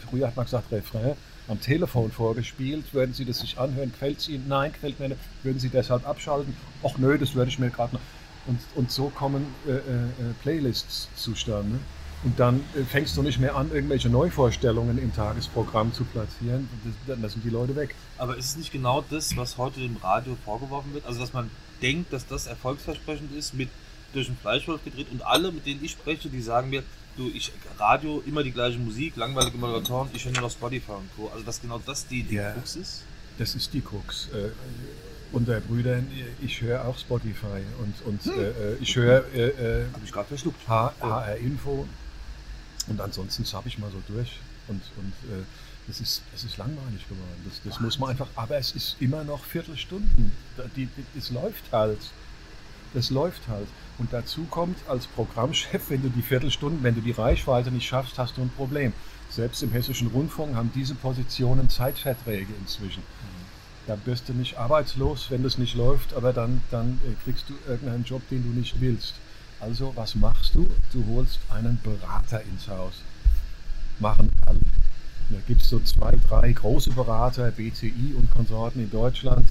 [0.09, 1.17] früher hat man gesagt Refrain,
[1.49, 2.93] am Telefon vorgespielt.
[2.93, 3.91] Würden Sie das sich anhören?
[3.91, 4.47] Gefällt es Ihnen?
[4.49, 5.21] Nein, gefällt mir nicht.
[5.43, 6.55] Würden Sie deshalb abschalten?
[6.85, 8.03] Ach nö, das würde ich mir gerade noch.
[8.47, 9.83] Und, und so kommen äh, äh,
[10.43, 11.79] Playlists zustande.
[12.25, 16.69] Und dann äh, fängst du nicht mehr an, irgendwelche Neuvorstellungen im Tagesprogramm zu platzieren.
[17.07, 17.95] Das, dann sind die Leute weg.
[18.17, 21.07] Aber ist es nicht genau das, was heute dem Radio vorgeworfen wird?
[21.07, 21.51] Also, dass man
[21.83, 23.69] denkt, dass das erfolgsversprechend ist, mit
[24.13, 26.83] durch den Fleischwolf gedreht und alle, mit denen ich spreche, die sagen mir,
[27.17, 31.09] du, ich Radio, immer die gleiche Musik, langweilige Moderatoren, ich höre nur noch Spotify und
[31.17, 31.29] Co.
[31.33, 32.53] Also, dass genau das die, die Ja.
[32.53, 33.03] Krux ist?
[33.39, 34.29] Das ist die Krux.
[34.33, 34.51] Äh,
[35.31, 36.07] unter Brüdern,
[36.41, 40.29] ich höre auch Spotify und, und äh, äh, ich höre äh, äh, Habe ich gerade
[40.29, 40.67] verschluckt.
[40.67, 41.87] H- HR Info
[42.87, 44.33] und ansonsten zappe ich mal so durch
[44.69, 45.45] und, und äh,
[45.89, 47.43] das, ist, das ist langweilig geworden.
[47.45, 50.33] Das, das muss man einfach, aber es ist immer noch Viertelstunden.
[50.57, 51.99] Da- Die, die, das läuft halt.
[52.95, 53.67] Das läuft halt.
[53.99, 58.19] Und dazu kommt als Programmchef, wenn du die Viertelstunden, wenn du die Reichweite nicht schaffst,
[58.19, 58.93] hast du ein Problem.
[59.31, 63.03] Selbst im Hessischen Rundfunk haben diese Positionen Zeitverträge inzwischen.
[63.87, 67.55] Da bist du nicht arbeitslos, wenn das nicht läuft, aber dann, dann äh, kriegst du
[67.67, 69.15] irgendeinen Job, den du nicht willst.
[69.61, 70.69] Also, was machst du?
[70.93, 72.95] Du holst einen Berater ins Haus.
[73.99, 74.61] Machen alle.
[75.31, 79.47] Da gibt es so zwei, drei große Berater, BCI und Konsorten in Deutschland,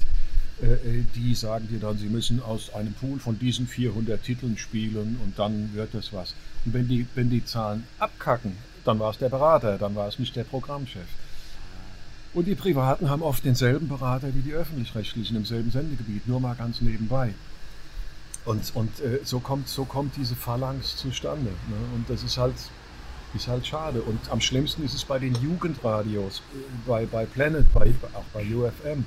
[0.60, 4.58] äh, äh, die sagen dir dann, sie müssen aus einem Pool von diesen 400 Titeln
[4.58, 6.34] spielen und dann wird das was.
[6.64, 10.18] Und wenn die, wenn die Zahlen abkacken, dann war es der Berater, dann war es
[10.18, 11.06] nicht der Programmchef.
[12.34, 16.54] Und die Privaten haben oft denselben Berater wie die Öffentlich-Rechtlichen im selben Sendegebiet, nur mal
[16.54, 17.34] ganz nebenbei.
[18.44, 21.50] Und, und äh, so, kommt, so kommt diese Phalanx zustande.
[21.50, 21.76] Ne?
[21.94, 22.54] Und das ist halt,
[23.34, 24.02] ist halt schade.
[24.02, 26.42] Und am schlimmsten ist es bei den Jugendradios,
[26.86, 29.04] bei, bei Planet, bei, auch bei UFM.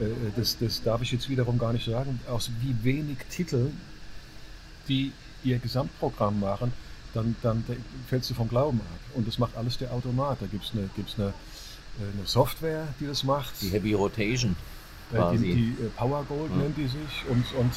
[0.00, 0.06] Äh,
[0.36, 3.78] das, das darf ich jetzt wiederum gar nicht sagen, aus wie wenig Titeln
[4.88, 5.12] die
[5.44, 6.72] ihr Gesamtprogramm machen,
[7.14, 7.64] dann, dann
[8.08, 9.00] fällst du vom Glauben ab.
[9.14, 10.38] Und das macht alles der Automat.
[10.40, 13.54] Da gibt es eine, gibt's eine, äh, eine Software, die das macht.
[13.62, 14.56] Die Heavy Rotation.
[15.12, 15.38] Äh, quasi.
[15.38, 17.72] Die, die Power Gold nennt die sich und, und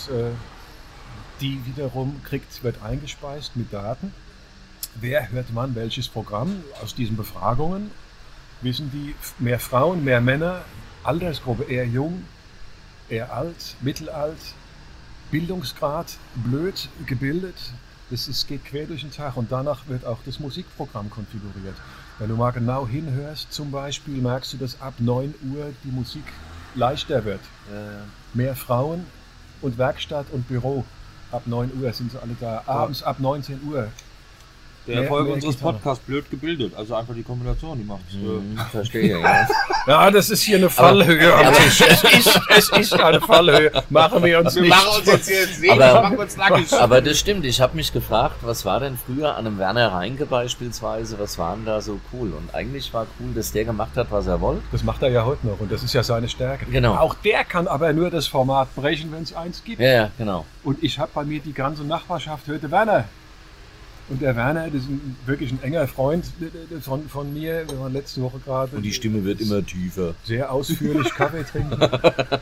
[1.42, 4.14] die wiederum kriegt, wird eingespeist mit Daten.
[4.96, 6.64] Wer hört wann welches Programm?
[6.82, 7.92] Aus diesen Befragungen
[8.62, 10.62] wissen die mehr Frauen, mehr Männer,
[11.04, 12.24] Altersgruppe eher jung,
[13.10, 14.38] eher alt, mittelalt,
[15.32, 17.56] Bildungsgrad blöd gebildet.
[18.12, 21.76] Das ist, geht quer durch den Tag und danach wird auch das Musikprogramm konfiguriert.
[22.20, 26.24] Wenn du mal genau hinhörst, zum Beispiel, merkst du, dass ab 9 Uhr die Musik
[26.76, 27.42] leichter wird.
[28.36, 29.06] Mehr Frauen
[29.62, 30.86] und Werkstatt und Büro.
[31.32, 32.62] Ab 9 Uhr sind sie alle da.
[32.68, 33.88] Abends ab 19 Uhr.
[34.86, 35.56] Der Mehr- Erfolg mehr unseres.
[35.56, 36.74] Podcasts blöd gebildet.
[36.76, 39.48] Also einfach die Kombination, die macht Hm, verstehe, ja.
[39.88, 41.82] Ja, das ist hier eine Fallhöhe am Tisch.
[41.88, 43.72] Es ist, es ist eine Fallhöhe.
[43.90, 44.70] Machen wir uns Wir nicht.
[44.72, 46.74] machen uns jetzt hier sehen, Aber- machen wir uns nackig.
[46.74, 50.26] Aber das stimmt, ich habe mich gefragt, was war denn früher an einem Werner Reinke
[50.26, 52.34] beispielsweise, was war denn da so cool?
[52.34, 54.64] Und eigentlich war cool, dass der gemacht hat, was er wollte.
[54.72, 56.66] Das macht er ja heute noch und das ist ja seine Stärke.
[56.66, 56.96] Genau.
[56.96, 59.80] Auch der kann aber nur das Format brechen, wenn es eins gibt.
[59.82, 60.46] Ja, ja, genau.
[60.64, 63.06] Und ich habe bei mir die ganze Nachbarschaft hörte Werner.
[64.10, 66.26] Und der Werner, das ist ein, wirklich ein enger Freund
[66.82, 67.68] von, von mir.
[67.70, 68.76] Wir waren letzte Woche gerade.
[68.76, 70.14] Und die Stimme wird immer tiefer.
[70.26, 71.80] sehr ausführlich Kaffee trinken.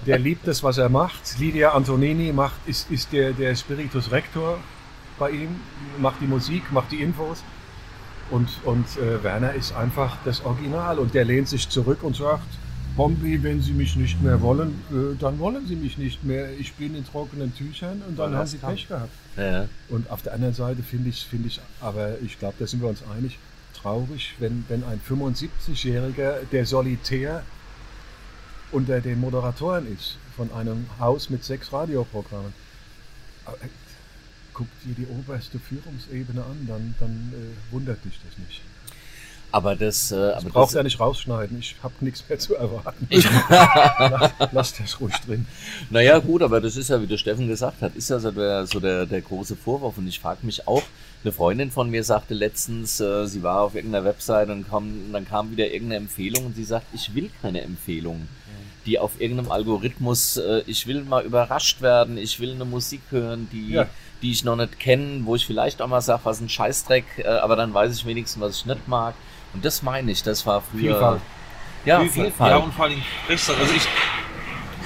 [0.07, 1.39] Der liebt das, was er macht.
[1.39, 4.57] Lydia Antonini macht, ist, ist der, der Spiritus Rector
[5.19, 5.49] bei ihm,
[5.99, 7.43] macht die Musik, macht die Infos.
[8.31, 10.97] Und, und äh, Werner ist einfach das Original.
[10.97, 12.47] Und der lehnt sich zurück und sagt,
[12.95, 16.51] Bombi, wenn Sie mich nicht mehr wollen, äh, dann wollen Sie mich nicht mehr.
[16.59, 19.11] Ich bin in trockenen Tüchern und dann Ja, haben Sie kann- Pech gehabt.
[19.37, 19.67] Ja.
[19.89, 22.89] Und auf der anderen Seite finde ich, finde ich, aber ich glaube, da sind wir
[22.89, 23.39] uns einig,
[23.73, 27.43] traurig, wenn, wenn ein 75-Jähriger, der solitär
[28.71, 32.53] unter den Moderatoren ist, von einem Haus mit sechs Radioprogrammen.
[33.45, 33.67] Aber, äh,
[34.53, 38.61] Guck dir die oberste Führungsebene an, dann, dann äh, wundert dich das nicht.
[39.53, 43.07] Aber das, äh, aber Das braucht er nicht rausschneiden, ich habe nichts mehr zu erwarten.
[43.49, 45.45] lass, lass das ruhig drin.
[45.89, 48.65] Naja, gut, aber das ist ja, wie der Steffen gesagt hat, ist ja so der,
[48.65, 49.97] so der, der große Vorwurf.
[49.97, 50.83] Und ich frage mich auch,
[51.23, 55.27] eine Freundin von mir sagte letztens, äh, sie war auf irgendeiner Webseite und kam, dann
[55.27, 58.27] kam wieder irgendeine Empfehlung und sie sagt, ich will keine Empfehlung,
[58.85, 63.47] die auf irgendeinem Algorithmus, äh, ich will mal überrascht werden, ich will eine Musik hören,
[63.51, 63.85] die, Ja.
[64.23, 67.27] die ich noch nicht kenne, wo ich vielleicht auch mal sage, was ein Scheißdreck, äh,
[67.27, 69.13] aber dann weiß ich wenigstens, was ich nicht mag.
[69.53, 70.79] Und das meine ich, das war früher.
[70.81, 71.21] Vielfalt.
[71.85, 72.25] Ja, Vielfalt.
[72.25, 72.51] Vielfalt.
[72.51, 73.57] Ja, und vor allem Rechtsstaat.
[73.59, 73.87] Also ich.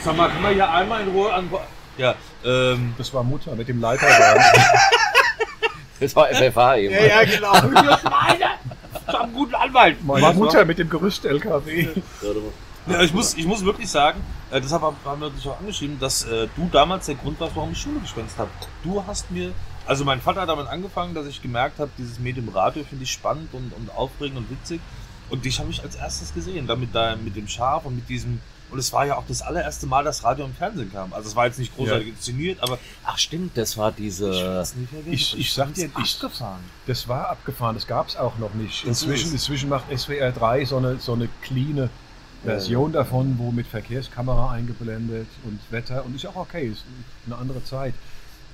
[0.04, 1.50] Sag mal, können wir hier einmal in Ruhe an.
[1.98, 2.94] Ja, ähm.
[2.98, 4.44] Das war Mutter mit dem Leiterwagen.
[6.00, 6.94] das war FFH eben.
[6.94, 7.54] genau.
[7.64, 8.46] Wir Schweine!
[9.08, 10.04] Ich hab einen guten Anwalt.
[10.04, 11.88] Meine Mutter mit dem Gerüst-LKW.
[12.88, 16.00] Ja, ich, muss, ich muss wirklich sagen, äh, deshalb haben haben wir dich auch angeschrieben,
[16.00, 18.50] dass äh, du damals der Grund warst, warum ich Schule geschwänzt habe.
[18.84, 19.54] Du hast mir,
[19.86, 23.12] also mein Vater hat damit angefangen, dass ich gemerkt habe, dieses Medium Radio finde ich
[23.12, 24.82] spannend und, und aufregend und witzig.
[25.30, 28.40] Und dich habe ich als erstes gesehen, damit da mit dem Schaf und mit diesem.
[28.72, 31.14] Und es war ja auch das allererste Mal, dass Radio im Fernsehen kam.
[31.14, 34.30] Also es war jetzt nicht großartig inszeniert, aber Ach stimmt, das war diese.
[34.76, 35.14] nicht vergessen.
[35.14, 36.62] ich- ich sag dir, ich- abgefahren.
[36.88, 38.82] Das war abgefahren, das gab es auch noch nicht.
[38.84, 41.90] Das Inzwischen, inzwischen macht SWR 3 so eine, so eine cleane
[42.44, 46.06] Version davon, wo mit Verkehrskamera eingeblendet und Wetter.
[46.06, 46.84] Und ist auch okay, ist
[47.26, 47.94] eine andere Zeit.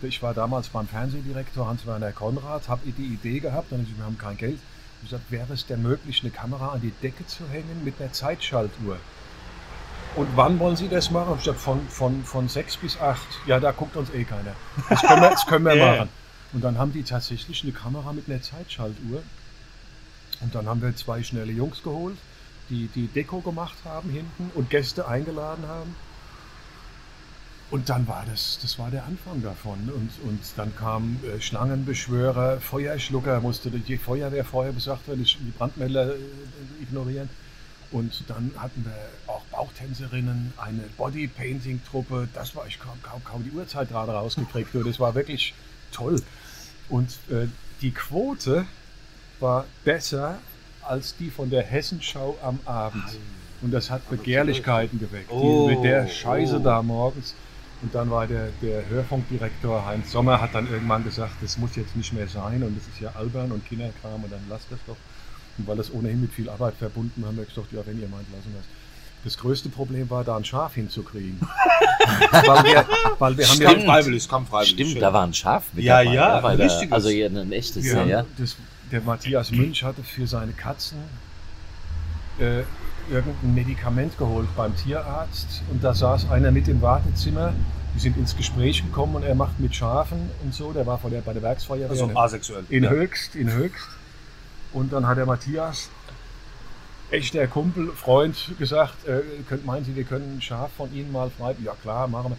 [0.04, 4.06] Ich war damals beim Fernsehdirektor Hans-Werner Konrad, habe die Idee gehabt, dann ich gesagt, wir
[4.06, 4.60] haben kein Geld.
[5.04, 8.12] Ich gesagt, wäre es denn möglich, eine Kamera an die Decke zu hängen mit einer
[8.12, 8.98] Zeitschaltuhr?
[10.16, 11.34] Und wann wollen Sie das machen?
[11.38, 13.28] Ich gesagt, von, von, von sechs bis acht.
[13.46, 14.54] Ja, da guckt uns eh keiner.
[14.90, 16.10] Das können wir, das können wir machen.
[16.54, 19.24] Und dann haben die tatsächlich eine Kamera mit einer Zeitschaltuhr.
[20.42, 22.18] Und dann haben wir zwei schnelle Jungs geholt,
[22.70, 25.96] die die Deko gemacht haben hinten und Gäste eingeladen haben.
[27.72, 29.80] Und dann war das, das war der Anfang davon.
[29.96, 36.16] Und, und dann kamen äh, Schlangenbeschwörer, Feuerschlucker, musste die Feuerwehr vorher besagt werden, die Brandmelder
[36.16, 36.18] äh,
[36.82, 37.30] ignorieren.
[37.92, 42.28] Und dann hatten wir auch Bauchtänzerinnen, eine Bodypainting-Truppe.
[42.34, 44.76] Das war ich kaum, kaum, kaum die Uhrzeit gerade rausgekriegt.
[44.76, 45.54] Und das war wirklich
[45.94, 46.22] toll.
[46.90, 47.48] Und äh,
[47.82, 48.66] die Quote
[49.40, 50.40] war besser
[50.82, 53.04] als die von der Hessenschau am Abend.
[53.62, 55.32] Und das hat Begehrlichkeiten geweckt.
[55.32, 56.64] Oh, die, mit der Scheiße oh.
[56.64, 57.34] da morgens.
[57.82, 61.96] Und dann war der, der Hörfunkdirektor Heinz Sommer, hat dann irgendwann gesagt, das muss jetzt
[61.96, 64.98] nicht mehr sein und das ist ja albern und Kinderkram und dann lasst das doch.
[65.58, 68.08] Und weil das ohnehin mit viel Arbeit verbunden war, haben wir gesagt, ja, wenn ihr
[68.08, 68.66] meint, lassen wir es.
[69.24, 71.40] Das größte Problem war, da ein Schaf hinzukriegen.
[72.32, 72.86] weil, wir,
[73.20, 73.86] weil wir haben Kam Stimmt.
[73.86, 74.72] freiwillig, kam freiwillig.
[74.72, 75.02] Stimmt, schön.
[75.02, 76.16] da war ein Schaf mit Ja, dabei.
[76.16, 76.92] ja, ein richtiges.
[76.92, 78.00] Also ja, ein echtes, ja.
[78.00, 78.26] haben ja.
[78.38, 78.56] das,
[78.92, 80.98] der Matthias Münch hatte für seine Katzen
[82.40, 82.64] äh,
[83.10, 87.54] irgendein Medikament geholt beim Tierarzt und da saß einer mit im Wartezimmer.
[87.96, 90.72] Die sind ins Gespräch gekommen und er macht mit Schafen und so.
[90.72, 92.64] Der war vor der, bei der Werksfeuerwehr Also asexuell.
[92.70, 92.90] in Ja.
[92.90, 93.88] Höchst, in Höchst.
[94.72, 95.90] Und dann hat der Matthias,
[97.10, 101.30] echter Kumpel, Freund, gesagt, äh, könnt, meinen Sie, wir können ein Schaf von Ihnen mal
[101.30, 101.56] frei?
[101.64, 102.38] Ja klar, machen wir.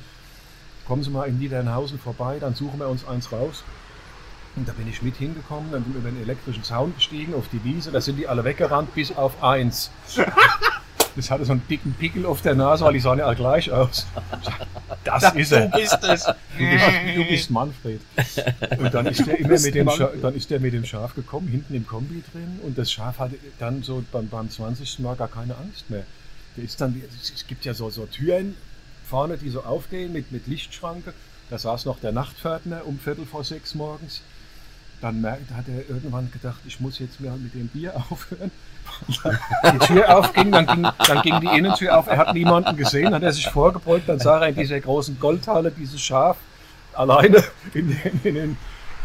[0.87, 3.63] Kommen Sie mal in Niedernhausen vorbei, dann suchen wir uns eins raus.
[4.55, 7.49] Und da bin ich mit hingekommen, dann bin ich über den elektrischen Zaun gestiegen auf
[7.49, 9.91] die Wiese, da sind die alle weggerannt bis auf eins.
[11.15, 13.71] Das hatte so einen dicken Pickel auf der Nase, weil die sahen ja alle gleich
[13.71, 14.07] aus.
[15.05, 15.69] Das ist er.
[15.69, 16.25] Du bist es.
[16.25, 18.01] Du bist, du bist Manfred.
[18.79, 21.49] Und dann ist der immer mit dem, Scha dann ist der mit dem Schaf gekommen,
[21.49, 22.61] hinten im Kombi drin.
[22.63, 25.01] Und das Schaf hatte dann so beim, beim 20.
[25.01, 26.05] Mal gar keine Angst mehr.
[26.57, 28.57] Der ist dann, es gibt ja so, so Türen
[29.07, 31.13] vorne, die so aufgehen mit, mit Lichtschranke.
[31.51, 34.23] Da saß noch der Nachtpförtner um Viertel vor sechs morgens.
[35.03, 38.51] Dann merkt, hat er irgendwann gedacht, ich muss jetzt mal mit dem Bier aufhören,
[39.73, 43.23] die Tür aufging, dann ging, dann ging die Innentür auf, er hat niemanden gesehen, hat
[43.23, 46.39] er sich vorgebeugt, dann sah er in dieser großen Goldhalle dieses Schaf
[46.95, 47.43] alleine
[47.75, 48.57] in den, in den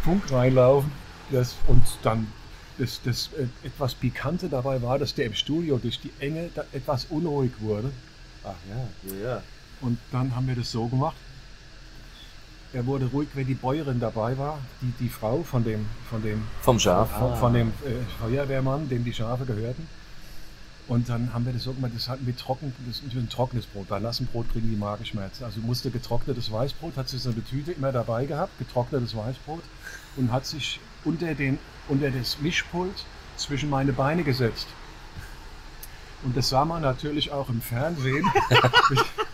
[0.04, 0.92] Funk reinlaufen.
[1.32, 2.28] Das, und dann
[2.78, 7.06] das, das äh, etwas Pikante dabei war, dass der im Studio durch die Enge etwas
[7.06, 7.92] unruhig wurde.
[8.44, 9.44] Ach ja, ja, ja.
[9.82, 11.16] Und dann haben wir das so gemacht.
[12.74, 16.44] Er wurde ruhig, wenn die Bäuerin dabei war, die, die Frau von dem, von dem,
[16.62, 17.10] Vom Schaf.
[17.18, 19.88] von, von dem äh, Feuerwehrmann, dem die Schafe gehörten.
[20.88, 23.66] Und dann haben wir das so gemacht, das hatten wir trocken, das ist ein trockenes
[23.66, 23.90] Brot.
[23.90, 25.44] Bei nassem Brot kriegen die Magenschmerzen.
[25.44, 29.64] Also musste getrocknetes Weißbrot, hat sie so eine Tüte immer dabei gehabt, getrocknetes Weißbrot
[30.16, 34.68] und hat sich unter, den, unter das Mischpult zwischen meine Beine gesetzt.
[36.24, 38.26] Und das sah man natürlich auch im Fernsehen.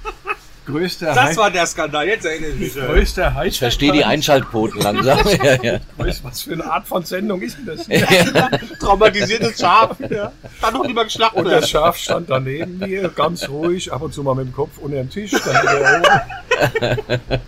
[0.65, 2.75] größter Das war der Skandal, jetzt erinnere ich mich.
[2.75, 5.19] größter Ich verstehe die Einschaltquoten langsam.
[5.43, 5.79] ja, ja.
[5.97, 7.87] Was für eine Art von Sendung ist denn das?
[8.79, 9.97] Traumatisiertes Schaf.
[10.09, 10.31] Ja.
[10.61, 14.23] Dann noch lieber geschlachtet Und das Schaf stand daneben mir, ganz ruhig, ab und zu
[14.23, 15.97] mal mit dem Kopf unter dem Tisch, dann wieder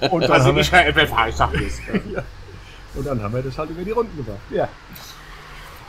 [0.02, 0.12] oben.
[0.12, 1.82] Und dann, Also haben wir, nicht Herr FFH, ich sag das.
[2.96, 4.40] und dann haben wir das halt über die Runden gebracht.
[4.50, 4.68] Ja.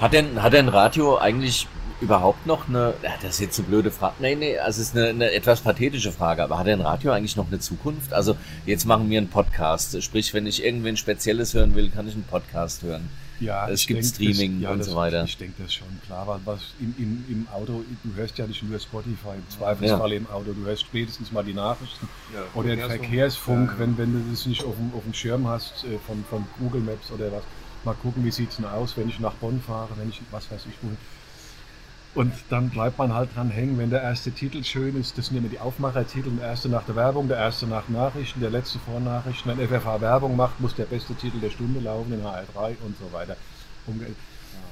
[0.00, 1.66] Hat denn, hat denn Radio eigentlich
[2.00, 4.96] überhaupt noch eine, ja, das ist jetzt eine blöde Frage, nee, nee, also es ist
[4.96, 8.12] eine, eine etwas pathetische Frage, aber hat denn Radio eigentlich noch eine Zukunft?
[8.12, 12.14] Also jetzt machen wir einen Podcast, sprich, wenn ich irgendwen Spezielles hören will, kann ich
[12.14, 13.08] einen Podcast hören.
[13.38, 15.24] Ja, Es gibt denk, Streaming das, und das, so weiter.
[15.24, 18.62] Ich denke das schon, klar, weil was im, im, im Auto, du hörst ja nicht
[18.62, 22.08] nur Spotify, im Zweifelsfall im Auto, du hörst spätestens mal die Nachrichten
[22.54, 23.78] oder den Verkehrsfunk, Ja.
[23.78, 26.80] wenn, wenn du das nicht auf dem, auf dem Schirm hast äh, von, von Google
[26.80, 27.42] Maps oder was.
[27.84, 30.50] Mal gucken, wie sieht es denn aus, wenn ich nach Bonn fahre, wenn ich, was
[30.50, 30.96] weiß ich, wohin.
[32.16, 35.18] Und dann bleibt man halt dran hängen, wenn der erste Titel schön ist.
[35.18, 36.30] Das sind immer die Aufmachertitel.
[36.30, 39.50] Der erste nach der Werbung, der erste nach Nachrichten, der letzte vor Nachrichten.
[39.50, 43.12] Wenn FFH Werbung macht, muss der beste Titel der Stunde laufen in HR3 und so
[43.12, 43.36] weiter.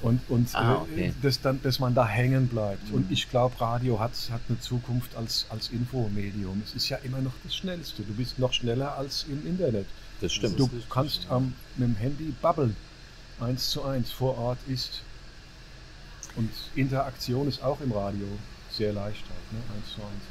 [0.01, 1.15] Und, und Ah, äh, okay.
[1.23, 2.91] dass, dann, dass man da hängen bleibt.
[2.93, 6.63] Und ich glaube, Radio hat, hat eine Zukunft als, als Infomedium.
[6.65, 8.03] Es ist ja immer noch das Schnellste.
[8.03, 9.87] Du bist noch schneller als im Internet.
[10.23, 10.59] Das stimmt.
[10.59, 12.75] Du kannst am, mit dem Handy babbeln.
[13.39, 15.03] Eins zu eins vor Ort ist.
[16.37, 18.27] Und Interaktion ist auch im Radio
[18.71, 19.59] sehr leicht halt, ne?
[19.77, 20.25] Eins zu eins.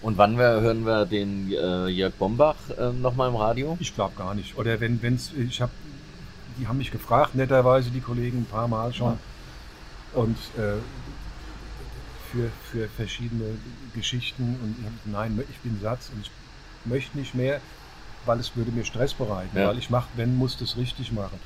[0.00, 3.76] Und wann wir, hören wir den äh, Jörg Bombach äh, nochmal im Radio?
[3.80, 4.56] Ich glaube gar nicht.
[4.58, 5.72] Oder wenn wenn's, ich habe,
[6.58, 9.18] die haben mich gefragt, netterweise die Kollegen ein paar Mal schon.
[10.12, 10.76] Und äh,
[12.30, 13.56] für, für verschiedene
[13.94, 14.58] Geschichten.
[14.62, 16.30] Und ich hab, gesagt, nein, ich bin Satz und ich
[16.84, 17.60] möchte nicht mehr,
[18.26, 19.56] weil es würde mir Stress bereiten.
[19.56, 19.68] Ja.
[19.68, 21.38] Weil ich mache, wenn, muss das richtig machen.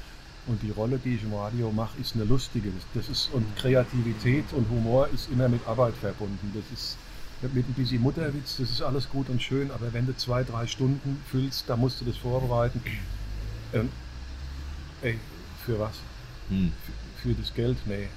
[0.49, 2.71] Und die Rolle, die ich im Radio mache, ist eine lustige.
[2.95, 6.53] Das, ist, und Kreativität und Humor ist immer mit Arbeit verbunden.
[6.55, 6.97] Das ist
[7.43, 10.67] mit ein bisschen Mutterwitz, das ist alles gut und schön, aber wenn du zwei, drei
[10.67, 12.83] Stunden füllst, da musst du das vorbereiten.
[13.73, 13.91] Ähm,
[15.03, 15.19] ey,
[15.65, 15.93] für was?
[16.49, 16.73] Hm.
[17.23, 17.77] Für, für das Geld?
[17.87, 18.09] Nee.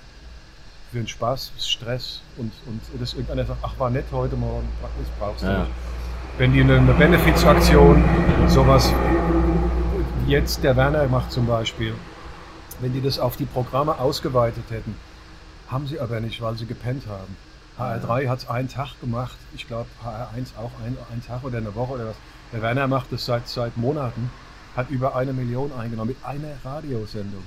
[0.91, 5.07] Für den Spaß, Stress und, und dass irgendeiner sagt, ach war nett heute Morgen, das
[5.19, 5.59] brauchst du Ja.
[5.59, 5.71] nicht.
[6.39, 8.03] Wenn die eine, eine Benefizaktion,
[8.47, 8.91] sowas
[10.25, 11.93] wie jetzt der Werner macht zum Beispiel,
[12.81, 14.95] wenn die das auf die Programme ausgeweitet hätten,
[15.69, 17.37] haben sie aber nicht, weil sie gepennt haben.
[17.77, 21.73] HR3 hat es einen Tag gemacht, ich glaube HR1 auch ein, einen Tag oder eine
[21.75, 22.15] Woche oder was.
[22.51, 24.29] Der Werner macht das seit, seit Monaten,
[24.75, 27.43] hat über eine Million eingenommen mit einer Radiosendung.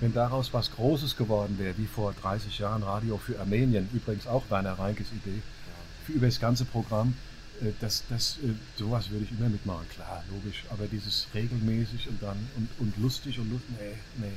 [0.00, 4.42] Wenn daraus was Großes geworden wäre, wie vor 30 Jahren Radio für Armenien, übrigens auch
[4.50, 5.40] Werner Reinkes Idee,
[6.04, 7.14] für über das ganze Programm,
[7.62, 10.64] äh, das, das, äh, sowas würde ich immer mitmachen, klar, logisch.
[10.70, 14.32] Aber dieses regelmäßig und dann und, und lustig und lustig, nee, nee.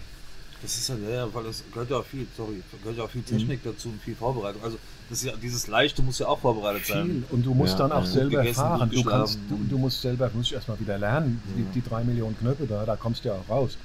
[0.61, 3.21] Das ist ja, ja, weil es gehört ja auch viel, sorry, gehört ja auch viel
[3.21, 4.63] Technik dazu und viel Vorbereitung.
[4.63, 4.77] Also
[5.09, 6.95] das ist ja, dieses Leichte muss ja auch vorbereitet Viel.
[6.95, 7.25] sein.
[7.29, 8.11] Und du musst Ja, dann auch ja.
[8.11, 8.89] selber Gegessen, fahren.
[8.89, 11.41] Du, kannst, du, du musst selber, musst erstmal wieder lernen.
[11.55, 13.77] Die, die drei Millionen Knöpfe da, da kommst du ja auch raus.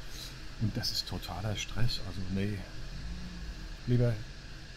[0.61, 2.01] Und das ist totaler Stress.
[2.07, 2.59] Also nee.
[3.87, 4.15] Lieber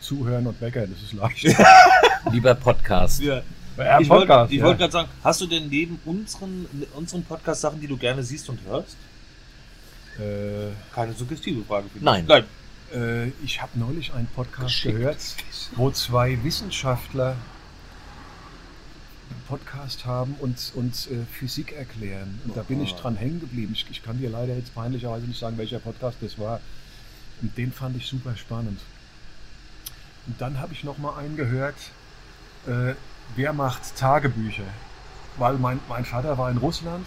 [0.02, 1.58] zuhören und weckern, das ist leicht.
[2.32, 3.22] Lieber Podcast.
[3.22, 3.42] Ja.
[3.78, 7.88] Ja, ich wollte wollte gerade sagen, hast du denn neben unseren, unseren Podcast Sachen, die
[7.88, 8.96] du gerne siehst und hörst?
[10.20, 12.04] Äh, Keine suggestive Frage für dich.
[12.04, 12.26] Nein.
[12.28, 12.46] Nein.
[12.94, 14.98] Äh, ich habe neulich einen Podcast Geschickt.
[14.98, 15.18] gehört,
[15.76, 17.36] wo zwei Wissenschaftler
[19.30, 22.40] einen Podcast haben und, und äh, Physik erklären.
[22.46, 23.74] Und da bin ich dran hängen geblieben.
[23.74, 26.60] Ich, ich kann dir leider jetzt peinlicherweise nicht sagen, welcher Podcast das war.
[27.42, 28.80] Und den fand ich super spannend.
[30.28, 31.76] Und dann habe ich noch mal einen gehört,
[32.68, 32.94] äh,
[33.36, 34.64] wer macht Tagebücher?
[35.38, 37.06] Weil mein, mein Vater war in Russland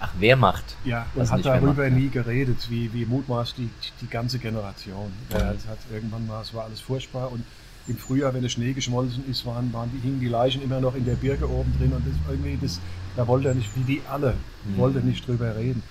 [0.00, 0.64] Ach, wer macht?
[0.84, 1.90] ja, und Was hat darüber macht, ja.
[1.90, 3.68] nie geredet, wie, wie mutmaßt die,
[4.00, 5.12] die ganze Generation.
[5.30, 7.44] Er hat, hat irgendwann mal, es war alles furchtbar und
[7.86, 10.94] im Frühjahr, wenn der Schnee geschmolzen ist, waren, waren die, hingen die Leichen immer noch
[10.94, 12.80] in der Birke oben drin und das irgendwie, das,
[13.16, 14.34] da wollte er nicht, wie die alle,
[14.64, 14.76] Mhm.
[14.76, 15.82] wollte nicht drüber reden.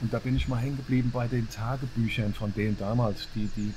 [0.00, 3.72] Und da bin ich mal hängen geblieben bei den Tagebüchern von denen damals, die, die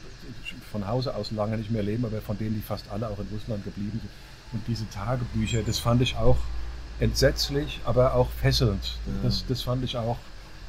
[0.72, 3.28] von Hause aus lange nicht mehr leben, aber von denen die fast alle auch in
[3.32, 4.10] Russland geblieben sind.
[4.52, 6.38] Und diese Tagebücher, das fand ich auch
[7.00, 8.98] entsetzlich, aber auch fesselnd.
[9.24, 10.18] Das, das fand ich auch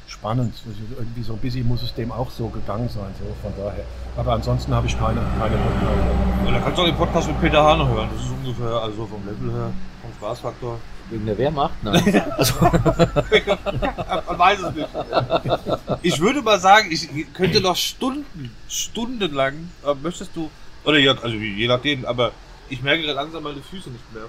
[0.07, 0.53] spannend.
[0.97, 3.83] Irgendwie so ein bisschen muss es dem auch so gegangen sein, so von daher.
[4.15, 6.45] Aber ansonsten habe ich keine, keine Rückmeldung.
[6.45, 8.09] Und dann kannst du auch den Podcast mit Peter Hahn hören.
[8.13, 9.71] Das ist ungefähr, also vom Level her,
[10.01, 10.79] vom Spaßfaktor.
[11.09, 11.73] Wegen der Wehrmacht?
[11.83, 12.21] Nein.
[12.37, 12.53] Also,
[14.27, 14.89] Man weiß es nicht.
[16.01, 20.49] Ich würde mal sagen, ich könnte noch Stunden, stundenlang, äh, möchtest du,
[20.83, 22.31] oder ja, also je nachdem, aber
[22.69, 24.23] ich merke gerade langsam meine Füße nicht mehr.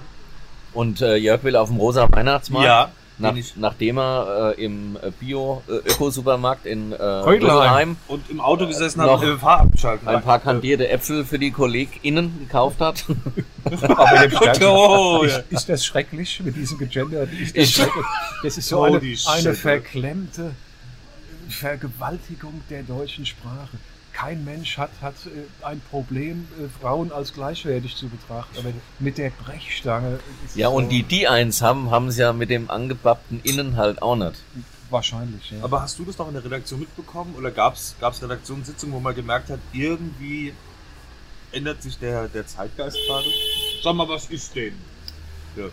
[0.73, 2.65] Und äh, Jörg will auf dem rosa Weihnachtsmarkt.
[2.65, 7.97] Ja, Nach, nachdem er äh, im Bio-Ökosupermarkt in äh, Rödelheim.
[8.07, 10.07] Und im Auto gesessen Noch habe, äh, Fahrrad schalten.
[10.07, 13.03] ein paar kandierte Äpfel für die KollegInnen gekauft hat.
[13.65, 17.23] Aber dem Sternchen- Oh, ist, ist das schrecklich mit diesem Gegender?
[17.53, 17.91] Ist das, Ich-
[18.43, 20.51] das ist so Oh, eine, eine verklemmte
[21.49, 23.69] Vergewaltigung der deutschen Sprache.
[24.19, 28.57] Kein Mensch hat, hat äh, ein Problem, äh, Frauen als gleichwertig zu betrachten.
[28.57, 30.19] Aber mit der Brechstange.
[30.45, 33.77] ist Ja, so und die, die eins haben, haben es ja mit dem angepappten Innen
[33.77, 34.43] halt auch nicht.
[34.89, 35.63] Wahrscheinlich, ja.
[35.63, 39.15] Aber hast du das noch in der Redaktion mitbekommen oder gab es Redaktionssitzungen, wo man
[39.15, 40.53] gemerkt hat, irgendwie
[41.51, 43.27] ändert sich der, der Zeitgeist gerade?
[43.83, 44.73] Sag mal, was ist denn?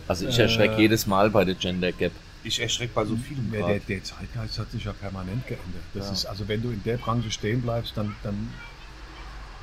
[0.08, 0.82] Also ich erschrecke Äh.
[0.82, 2.12] jedes Mal bei der Gender Gap.
[2.46, 5.82] Ich erschrecke bei so vielem Ja, der, der Zeitgeist hat sich ja permanent geändert.
[5.94, 6.12] Das Ja.
[6.12, 8.52] ist, also wenn du in der Branche stehen bleibst, dann, dann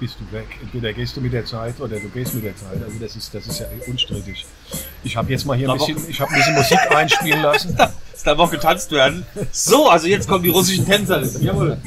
[0.02, 0.48] bist du weg.
[0.62, 2.84] Entweder gehst du mit der Zeit oder du gehst mit der Zeit.
[2.84, 4.46] Also das ist, das ist ja unstrittig.
[5.04, 7.78] Ich habe jetzt mal hier ein bisschen, ich habe ein bisschen Musik einspielen lassen.
[8.14, 9.26] Es darf auch getanzt werden.
[9.54, 11.24] So, also jetzt kommen die russischen Tänzer.
[11.40, 11.78] Jawohl.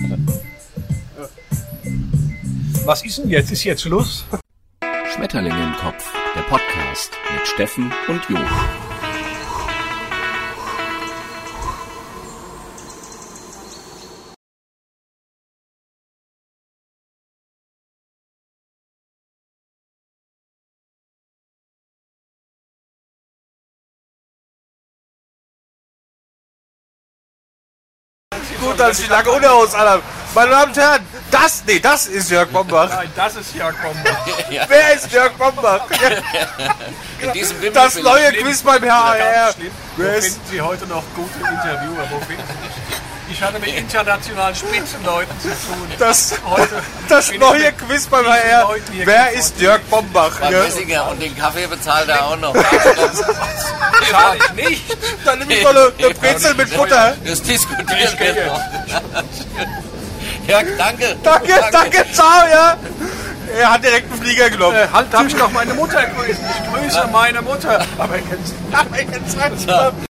[2.87, 3.51] Was ist denn jetzt?
[3.53, 4.25] Ist jetzt Schluss?
[5.15, 8.39] Schmetterlinge im Kopf, der Podcast mit Steffen und Jo.
[28.77, 30.03] Gut, dass ich lange Unterhose anhabe.
[30.35, 32.91] Meine Damen und Herren, das, nee, das ist Jörg Bombach.
[32.91, 34.19] Nein, das ist ja Bomber.
[34.69, 35.87] Wer ist Jörg Bombach?
[37.21, 39.55] In diesem Das neue Quiz beim HR.
[39.97, 42.05] Wo finden Sie heute noch gute Interviewer?
[42.11, 42.66] Wo finden Sie?
[43.29, 45.89] Ich hatte mit internationalen Spitzenleuten zu tun.
[45.99, 48.71] Das, Heute das neue Quiz beim HR.
[49.05, 50.39] Wer ist Jörg Bombach?
[50.39, 50.63] Beim Ja.
[50.63, 52.55] Messinger und den Kaffee bezahlt er auch noch.
[54.11, 54.97] Zahl ich nicht.
[55.25, 57.17] Dann nehme ich doch eine, eine Brezel mit Butter.
[57.25, 58.61] Das diskutieren wir noch.
[60.47, 61.17] Ja, danke.
[61.25, 62.77] Danke, danke, ciao, ja.
[63.59, 64.77] Er hat direkt einen Flieger genommen.
[64.77, 66.45] Äh, halt, darf ich noch meine Mutter grüßen?
[66.45, 67.85] Ich grüße meine Mutter.
[67.99, 69.93] Aber jetzt, Aber jetzt mal.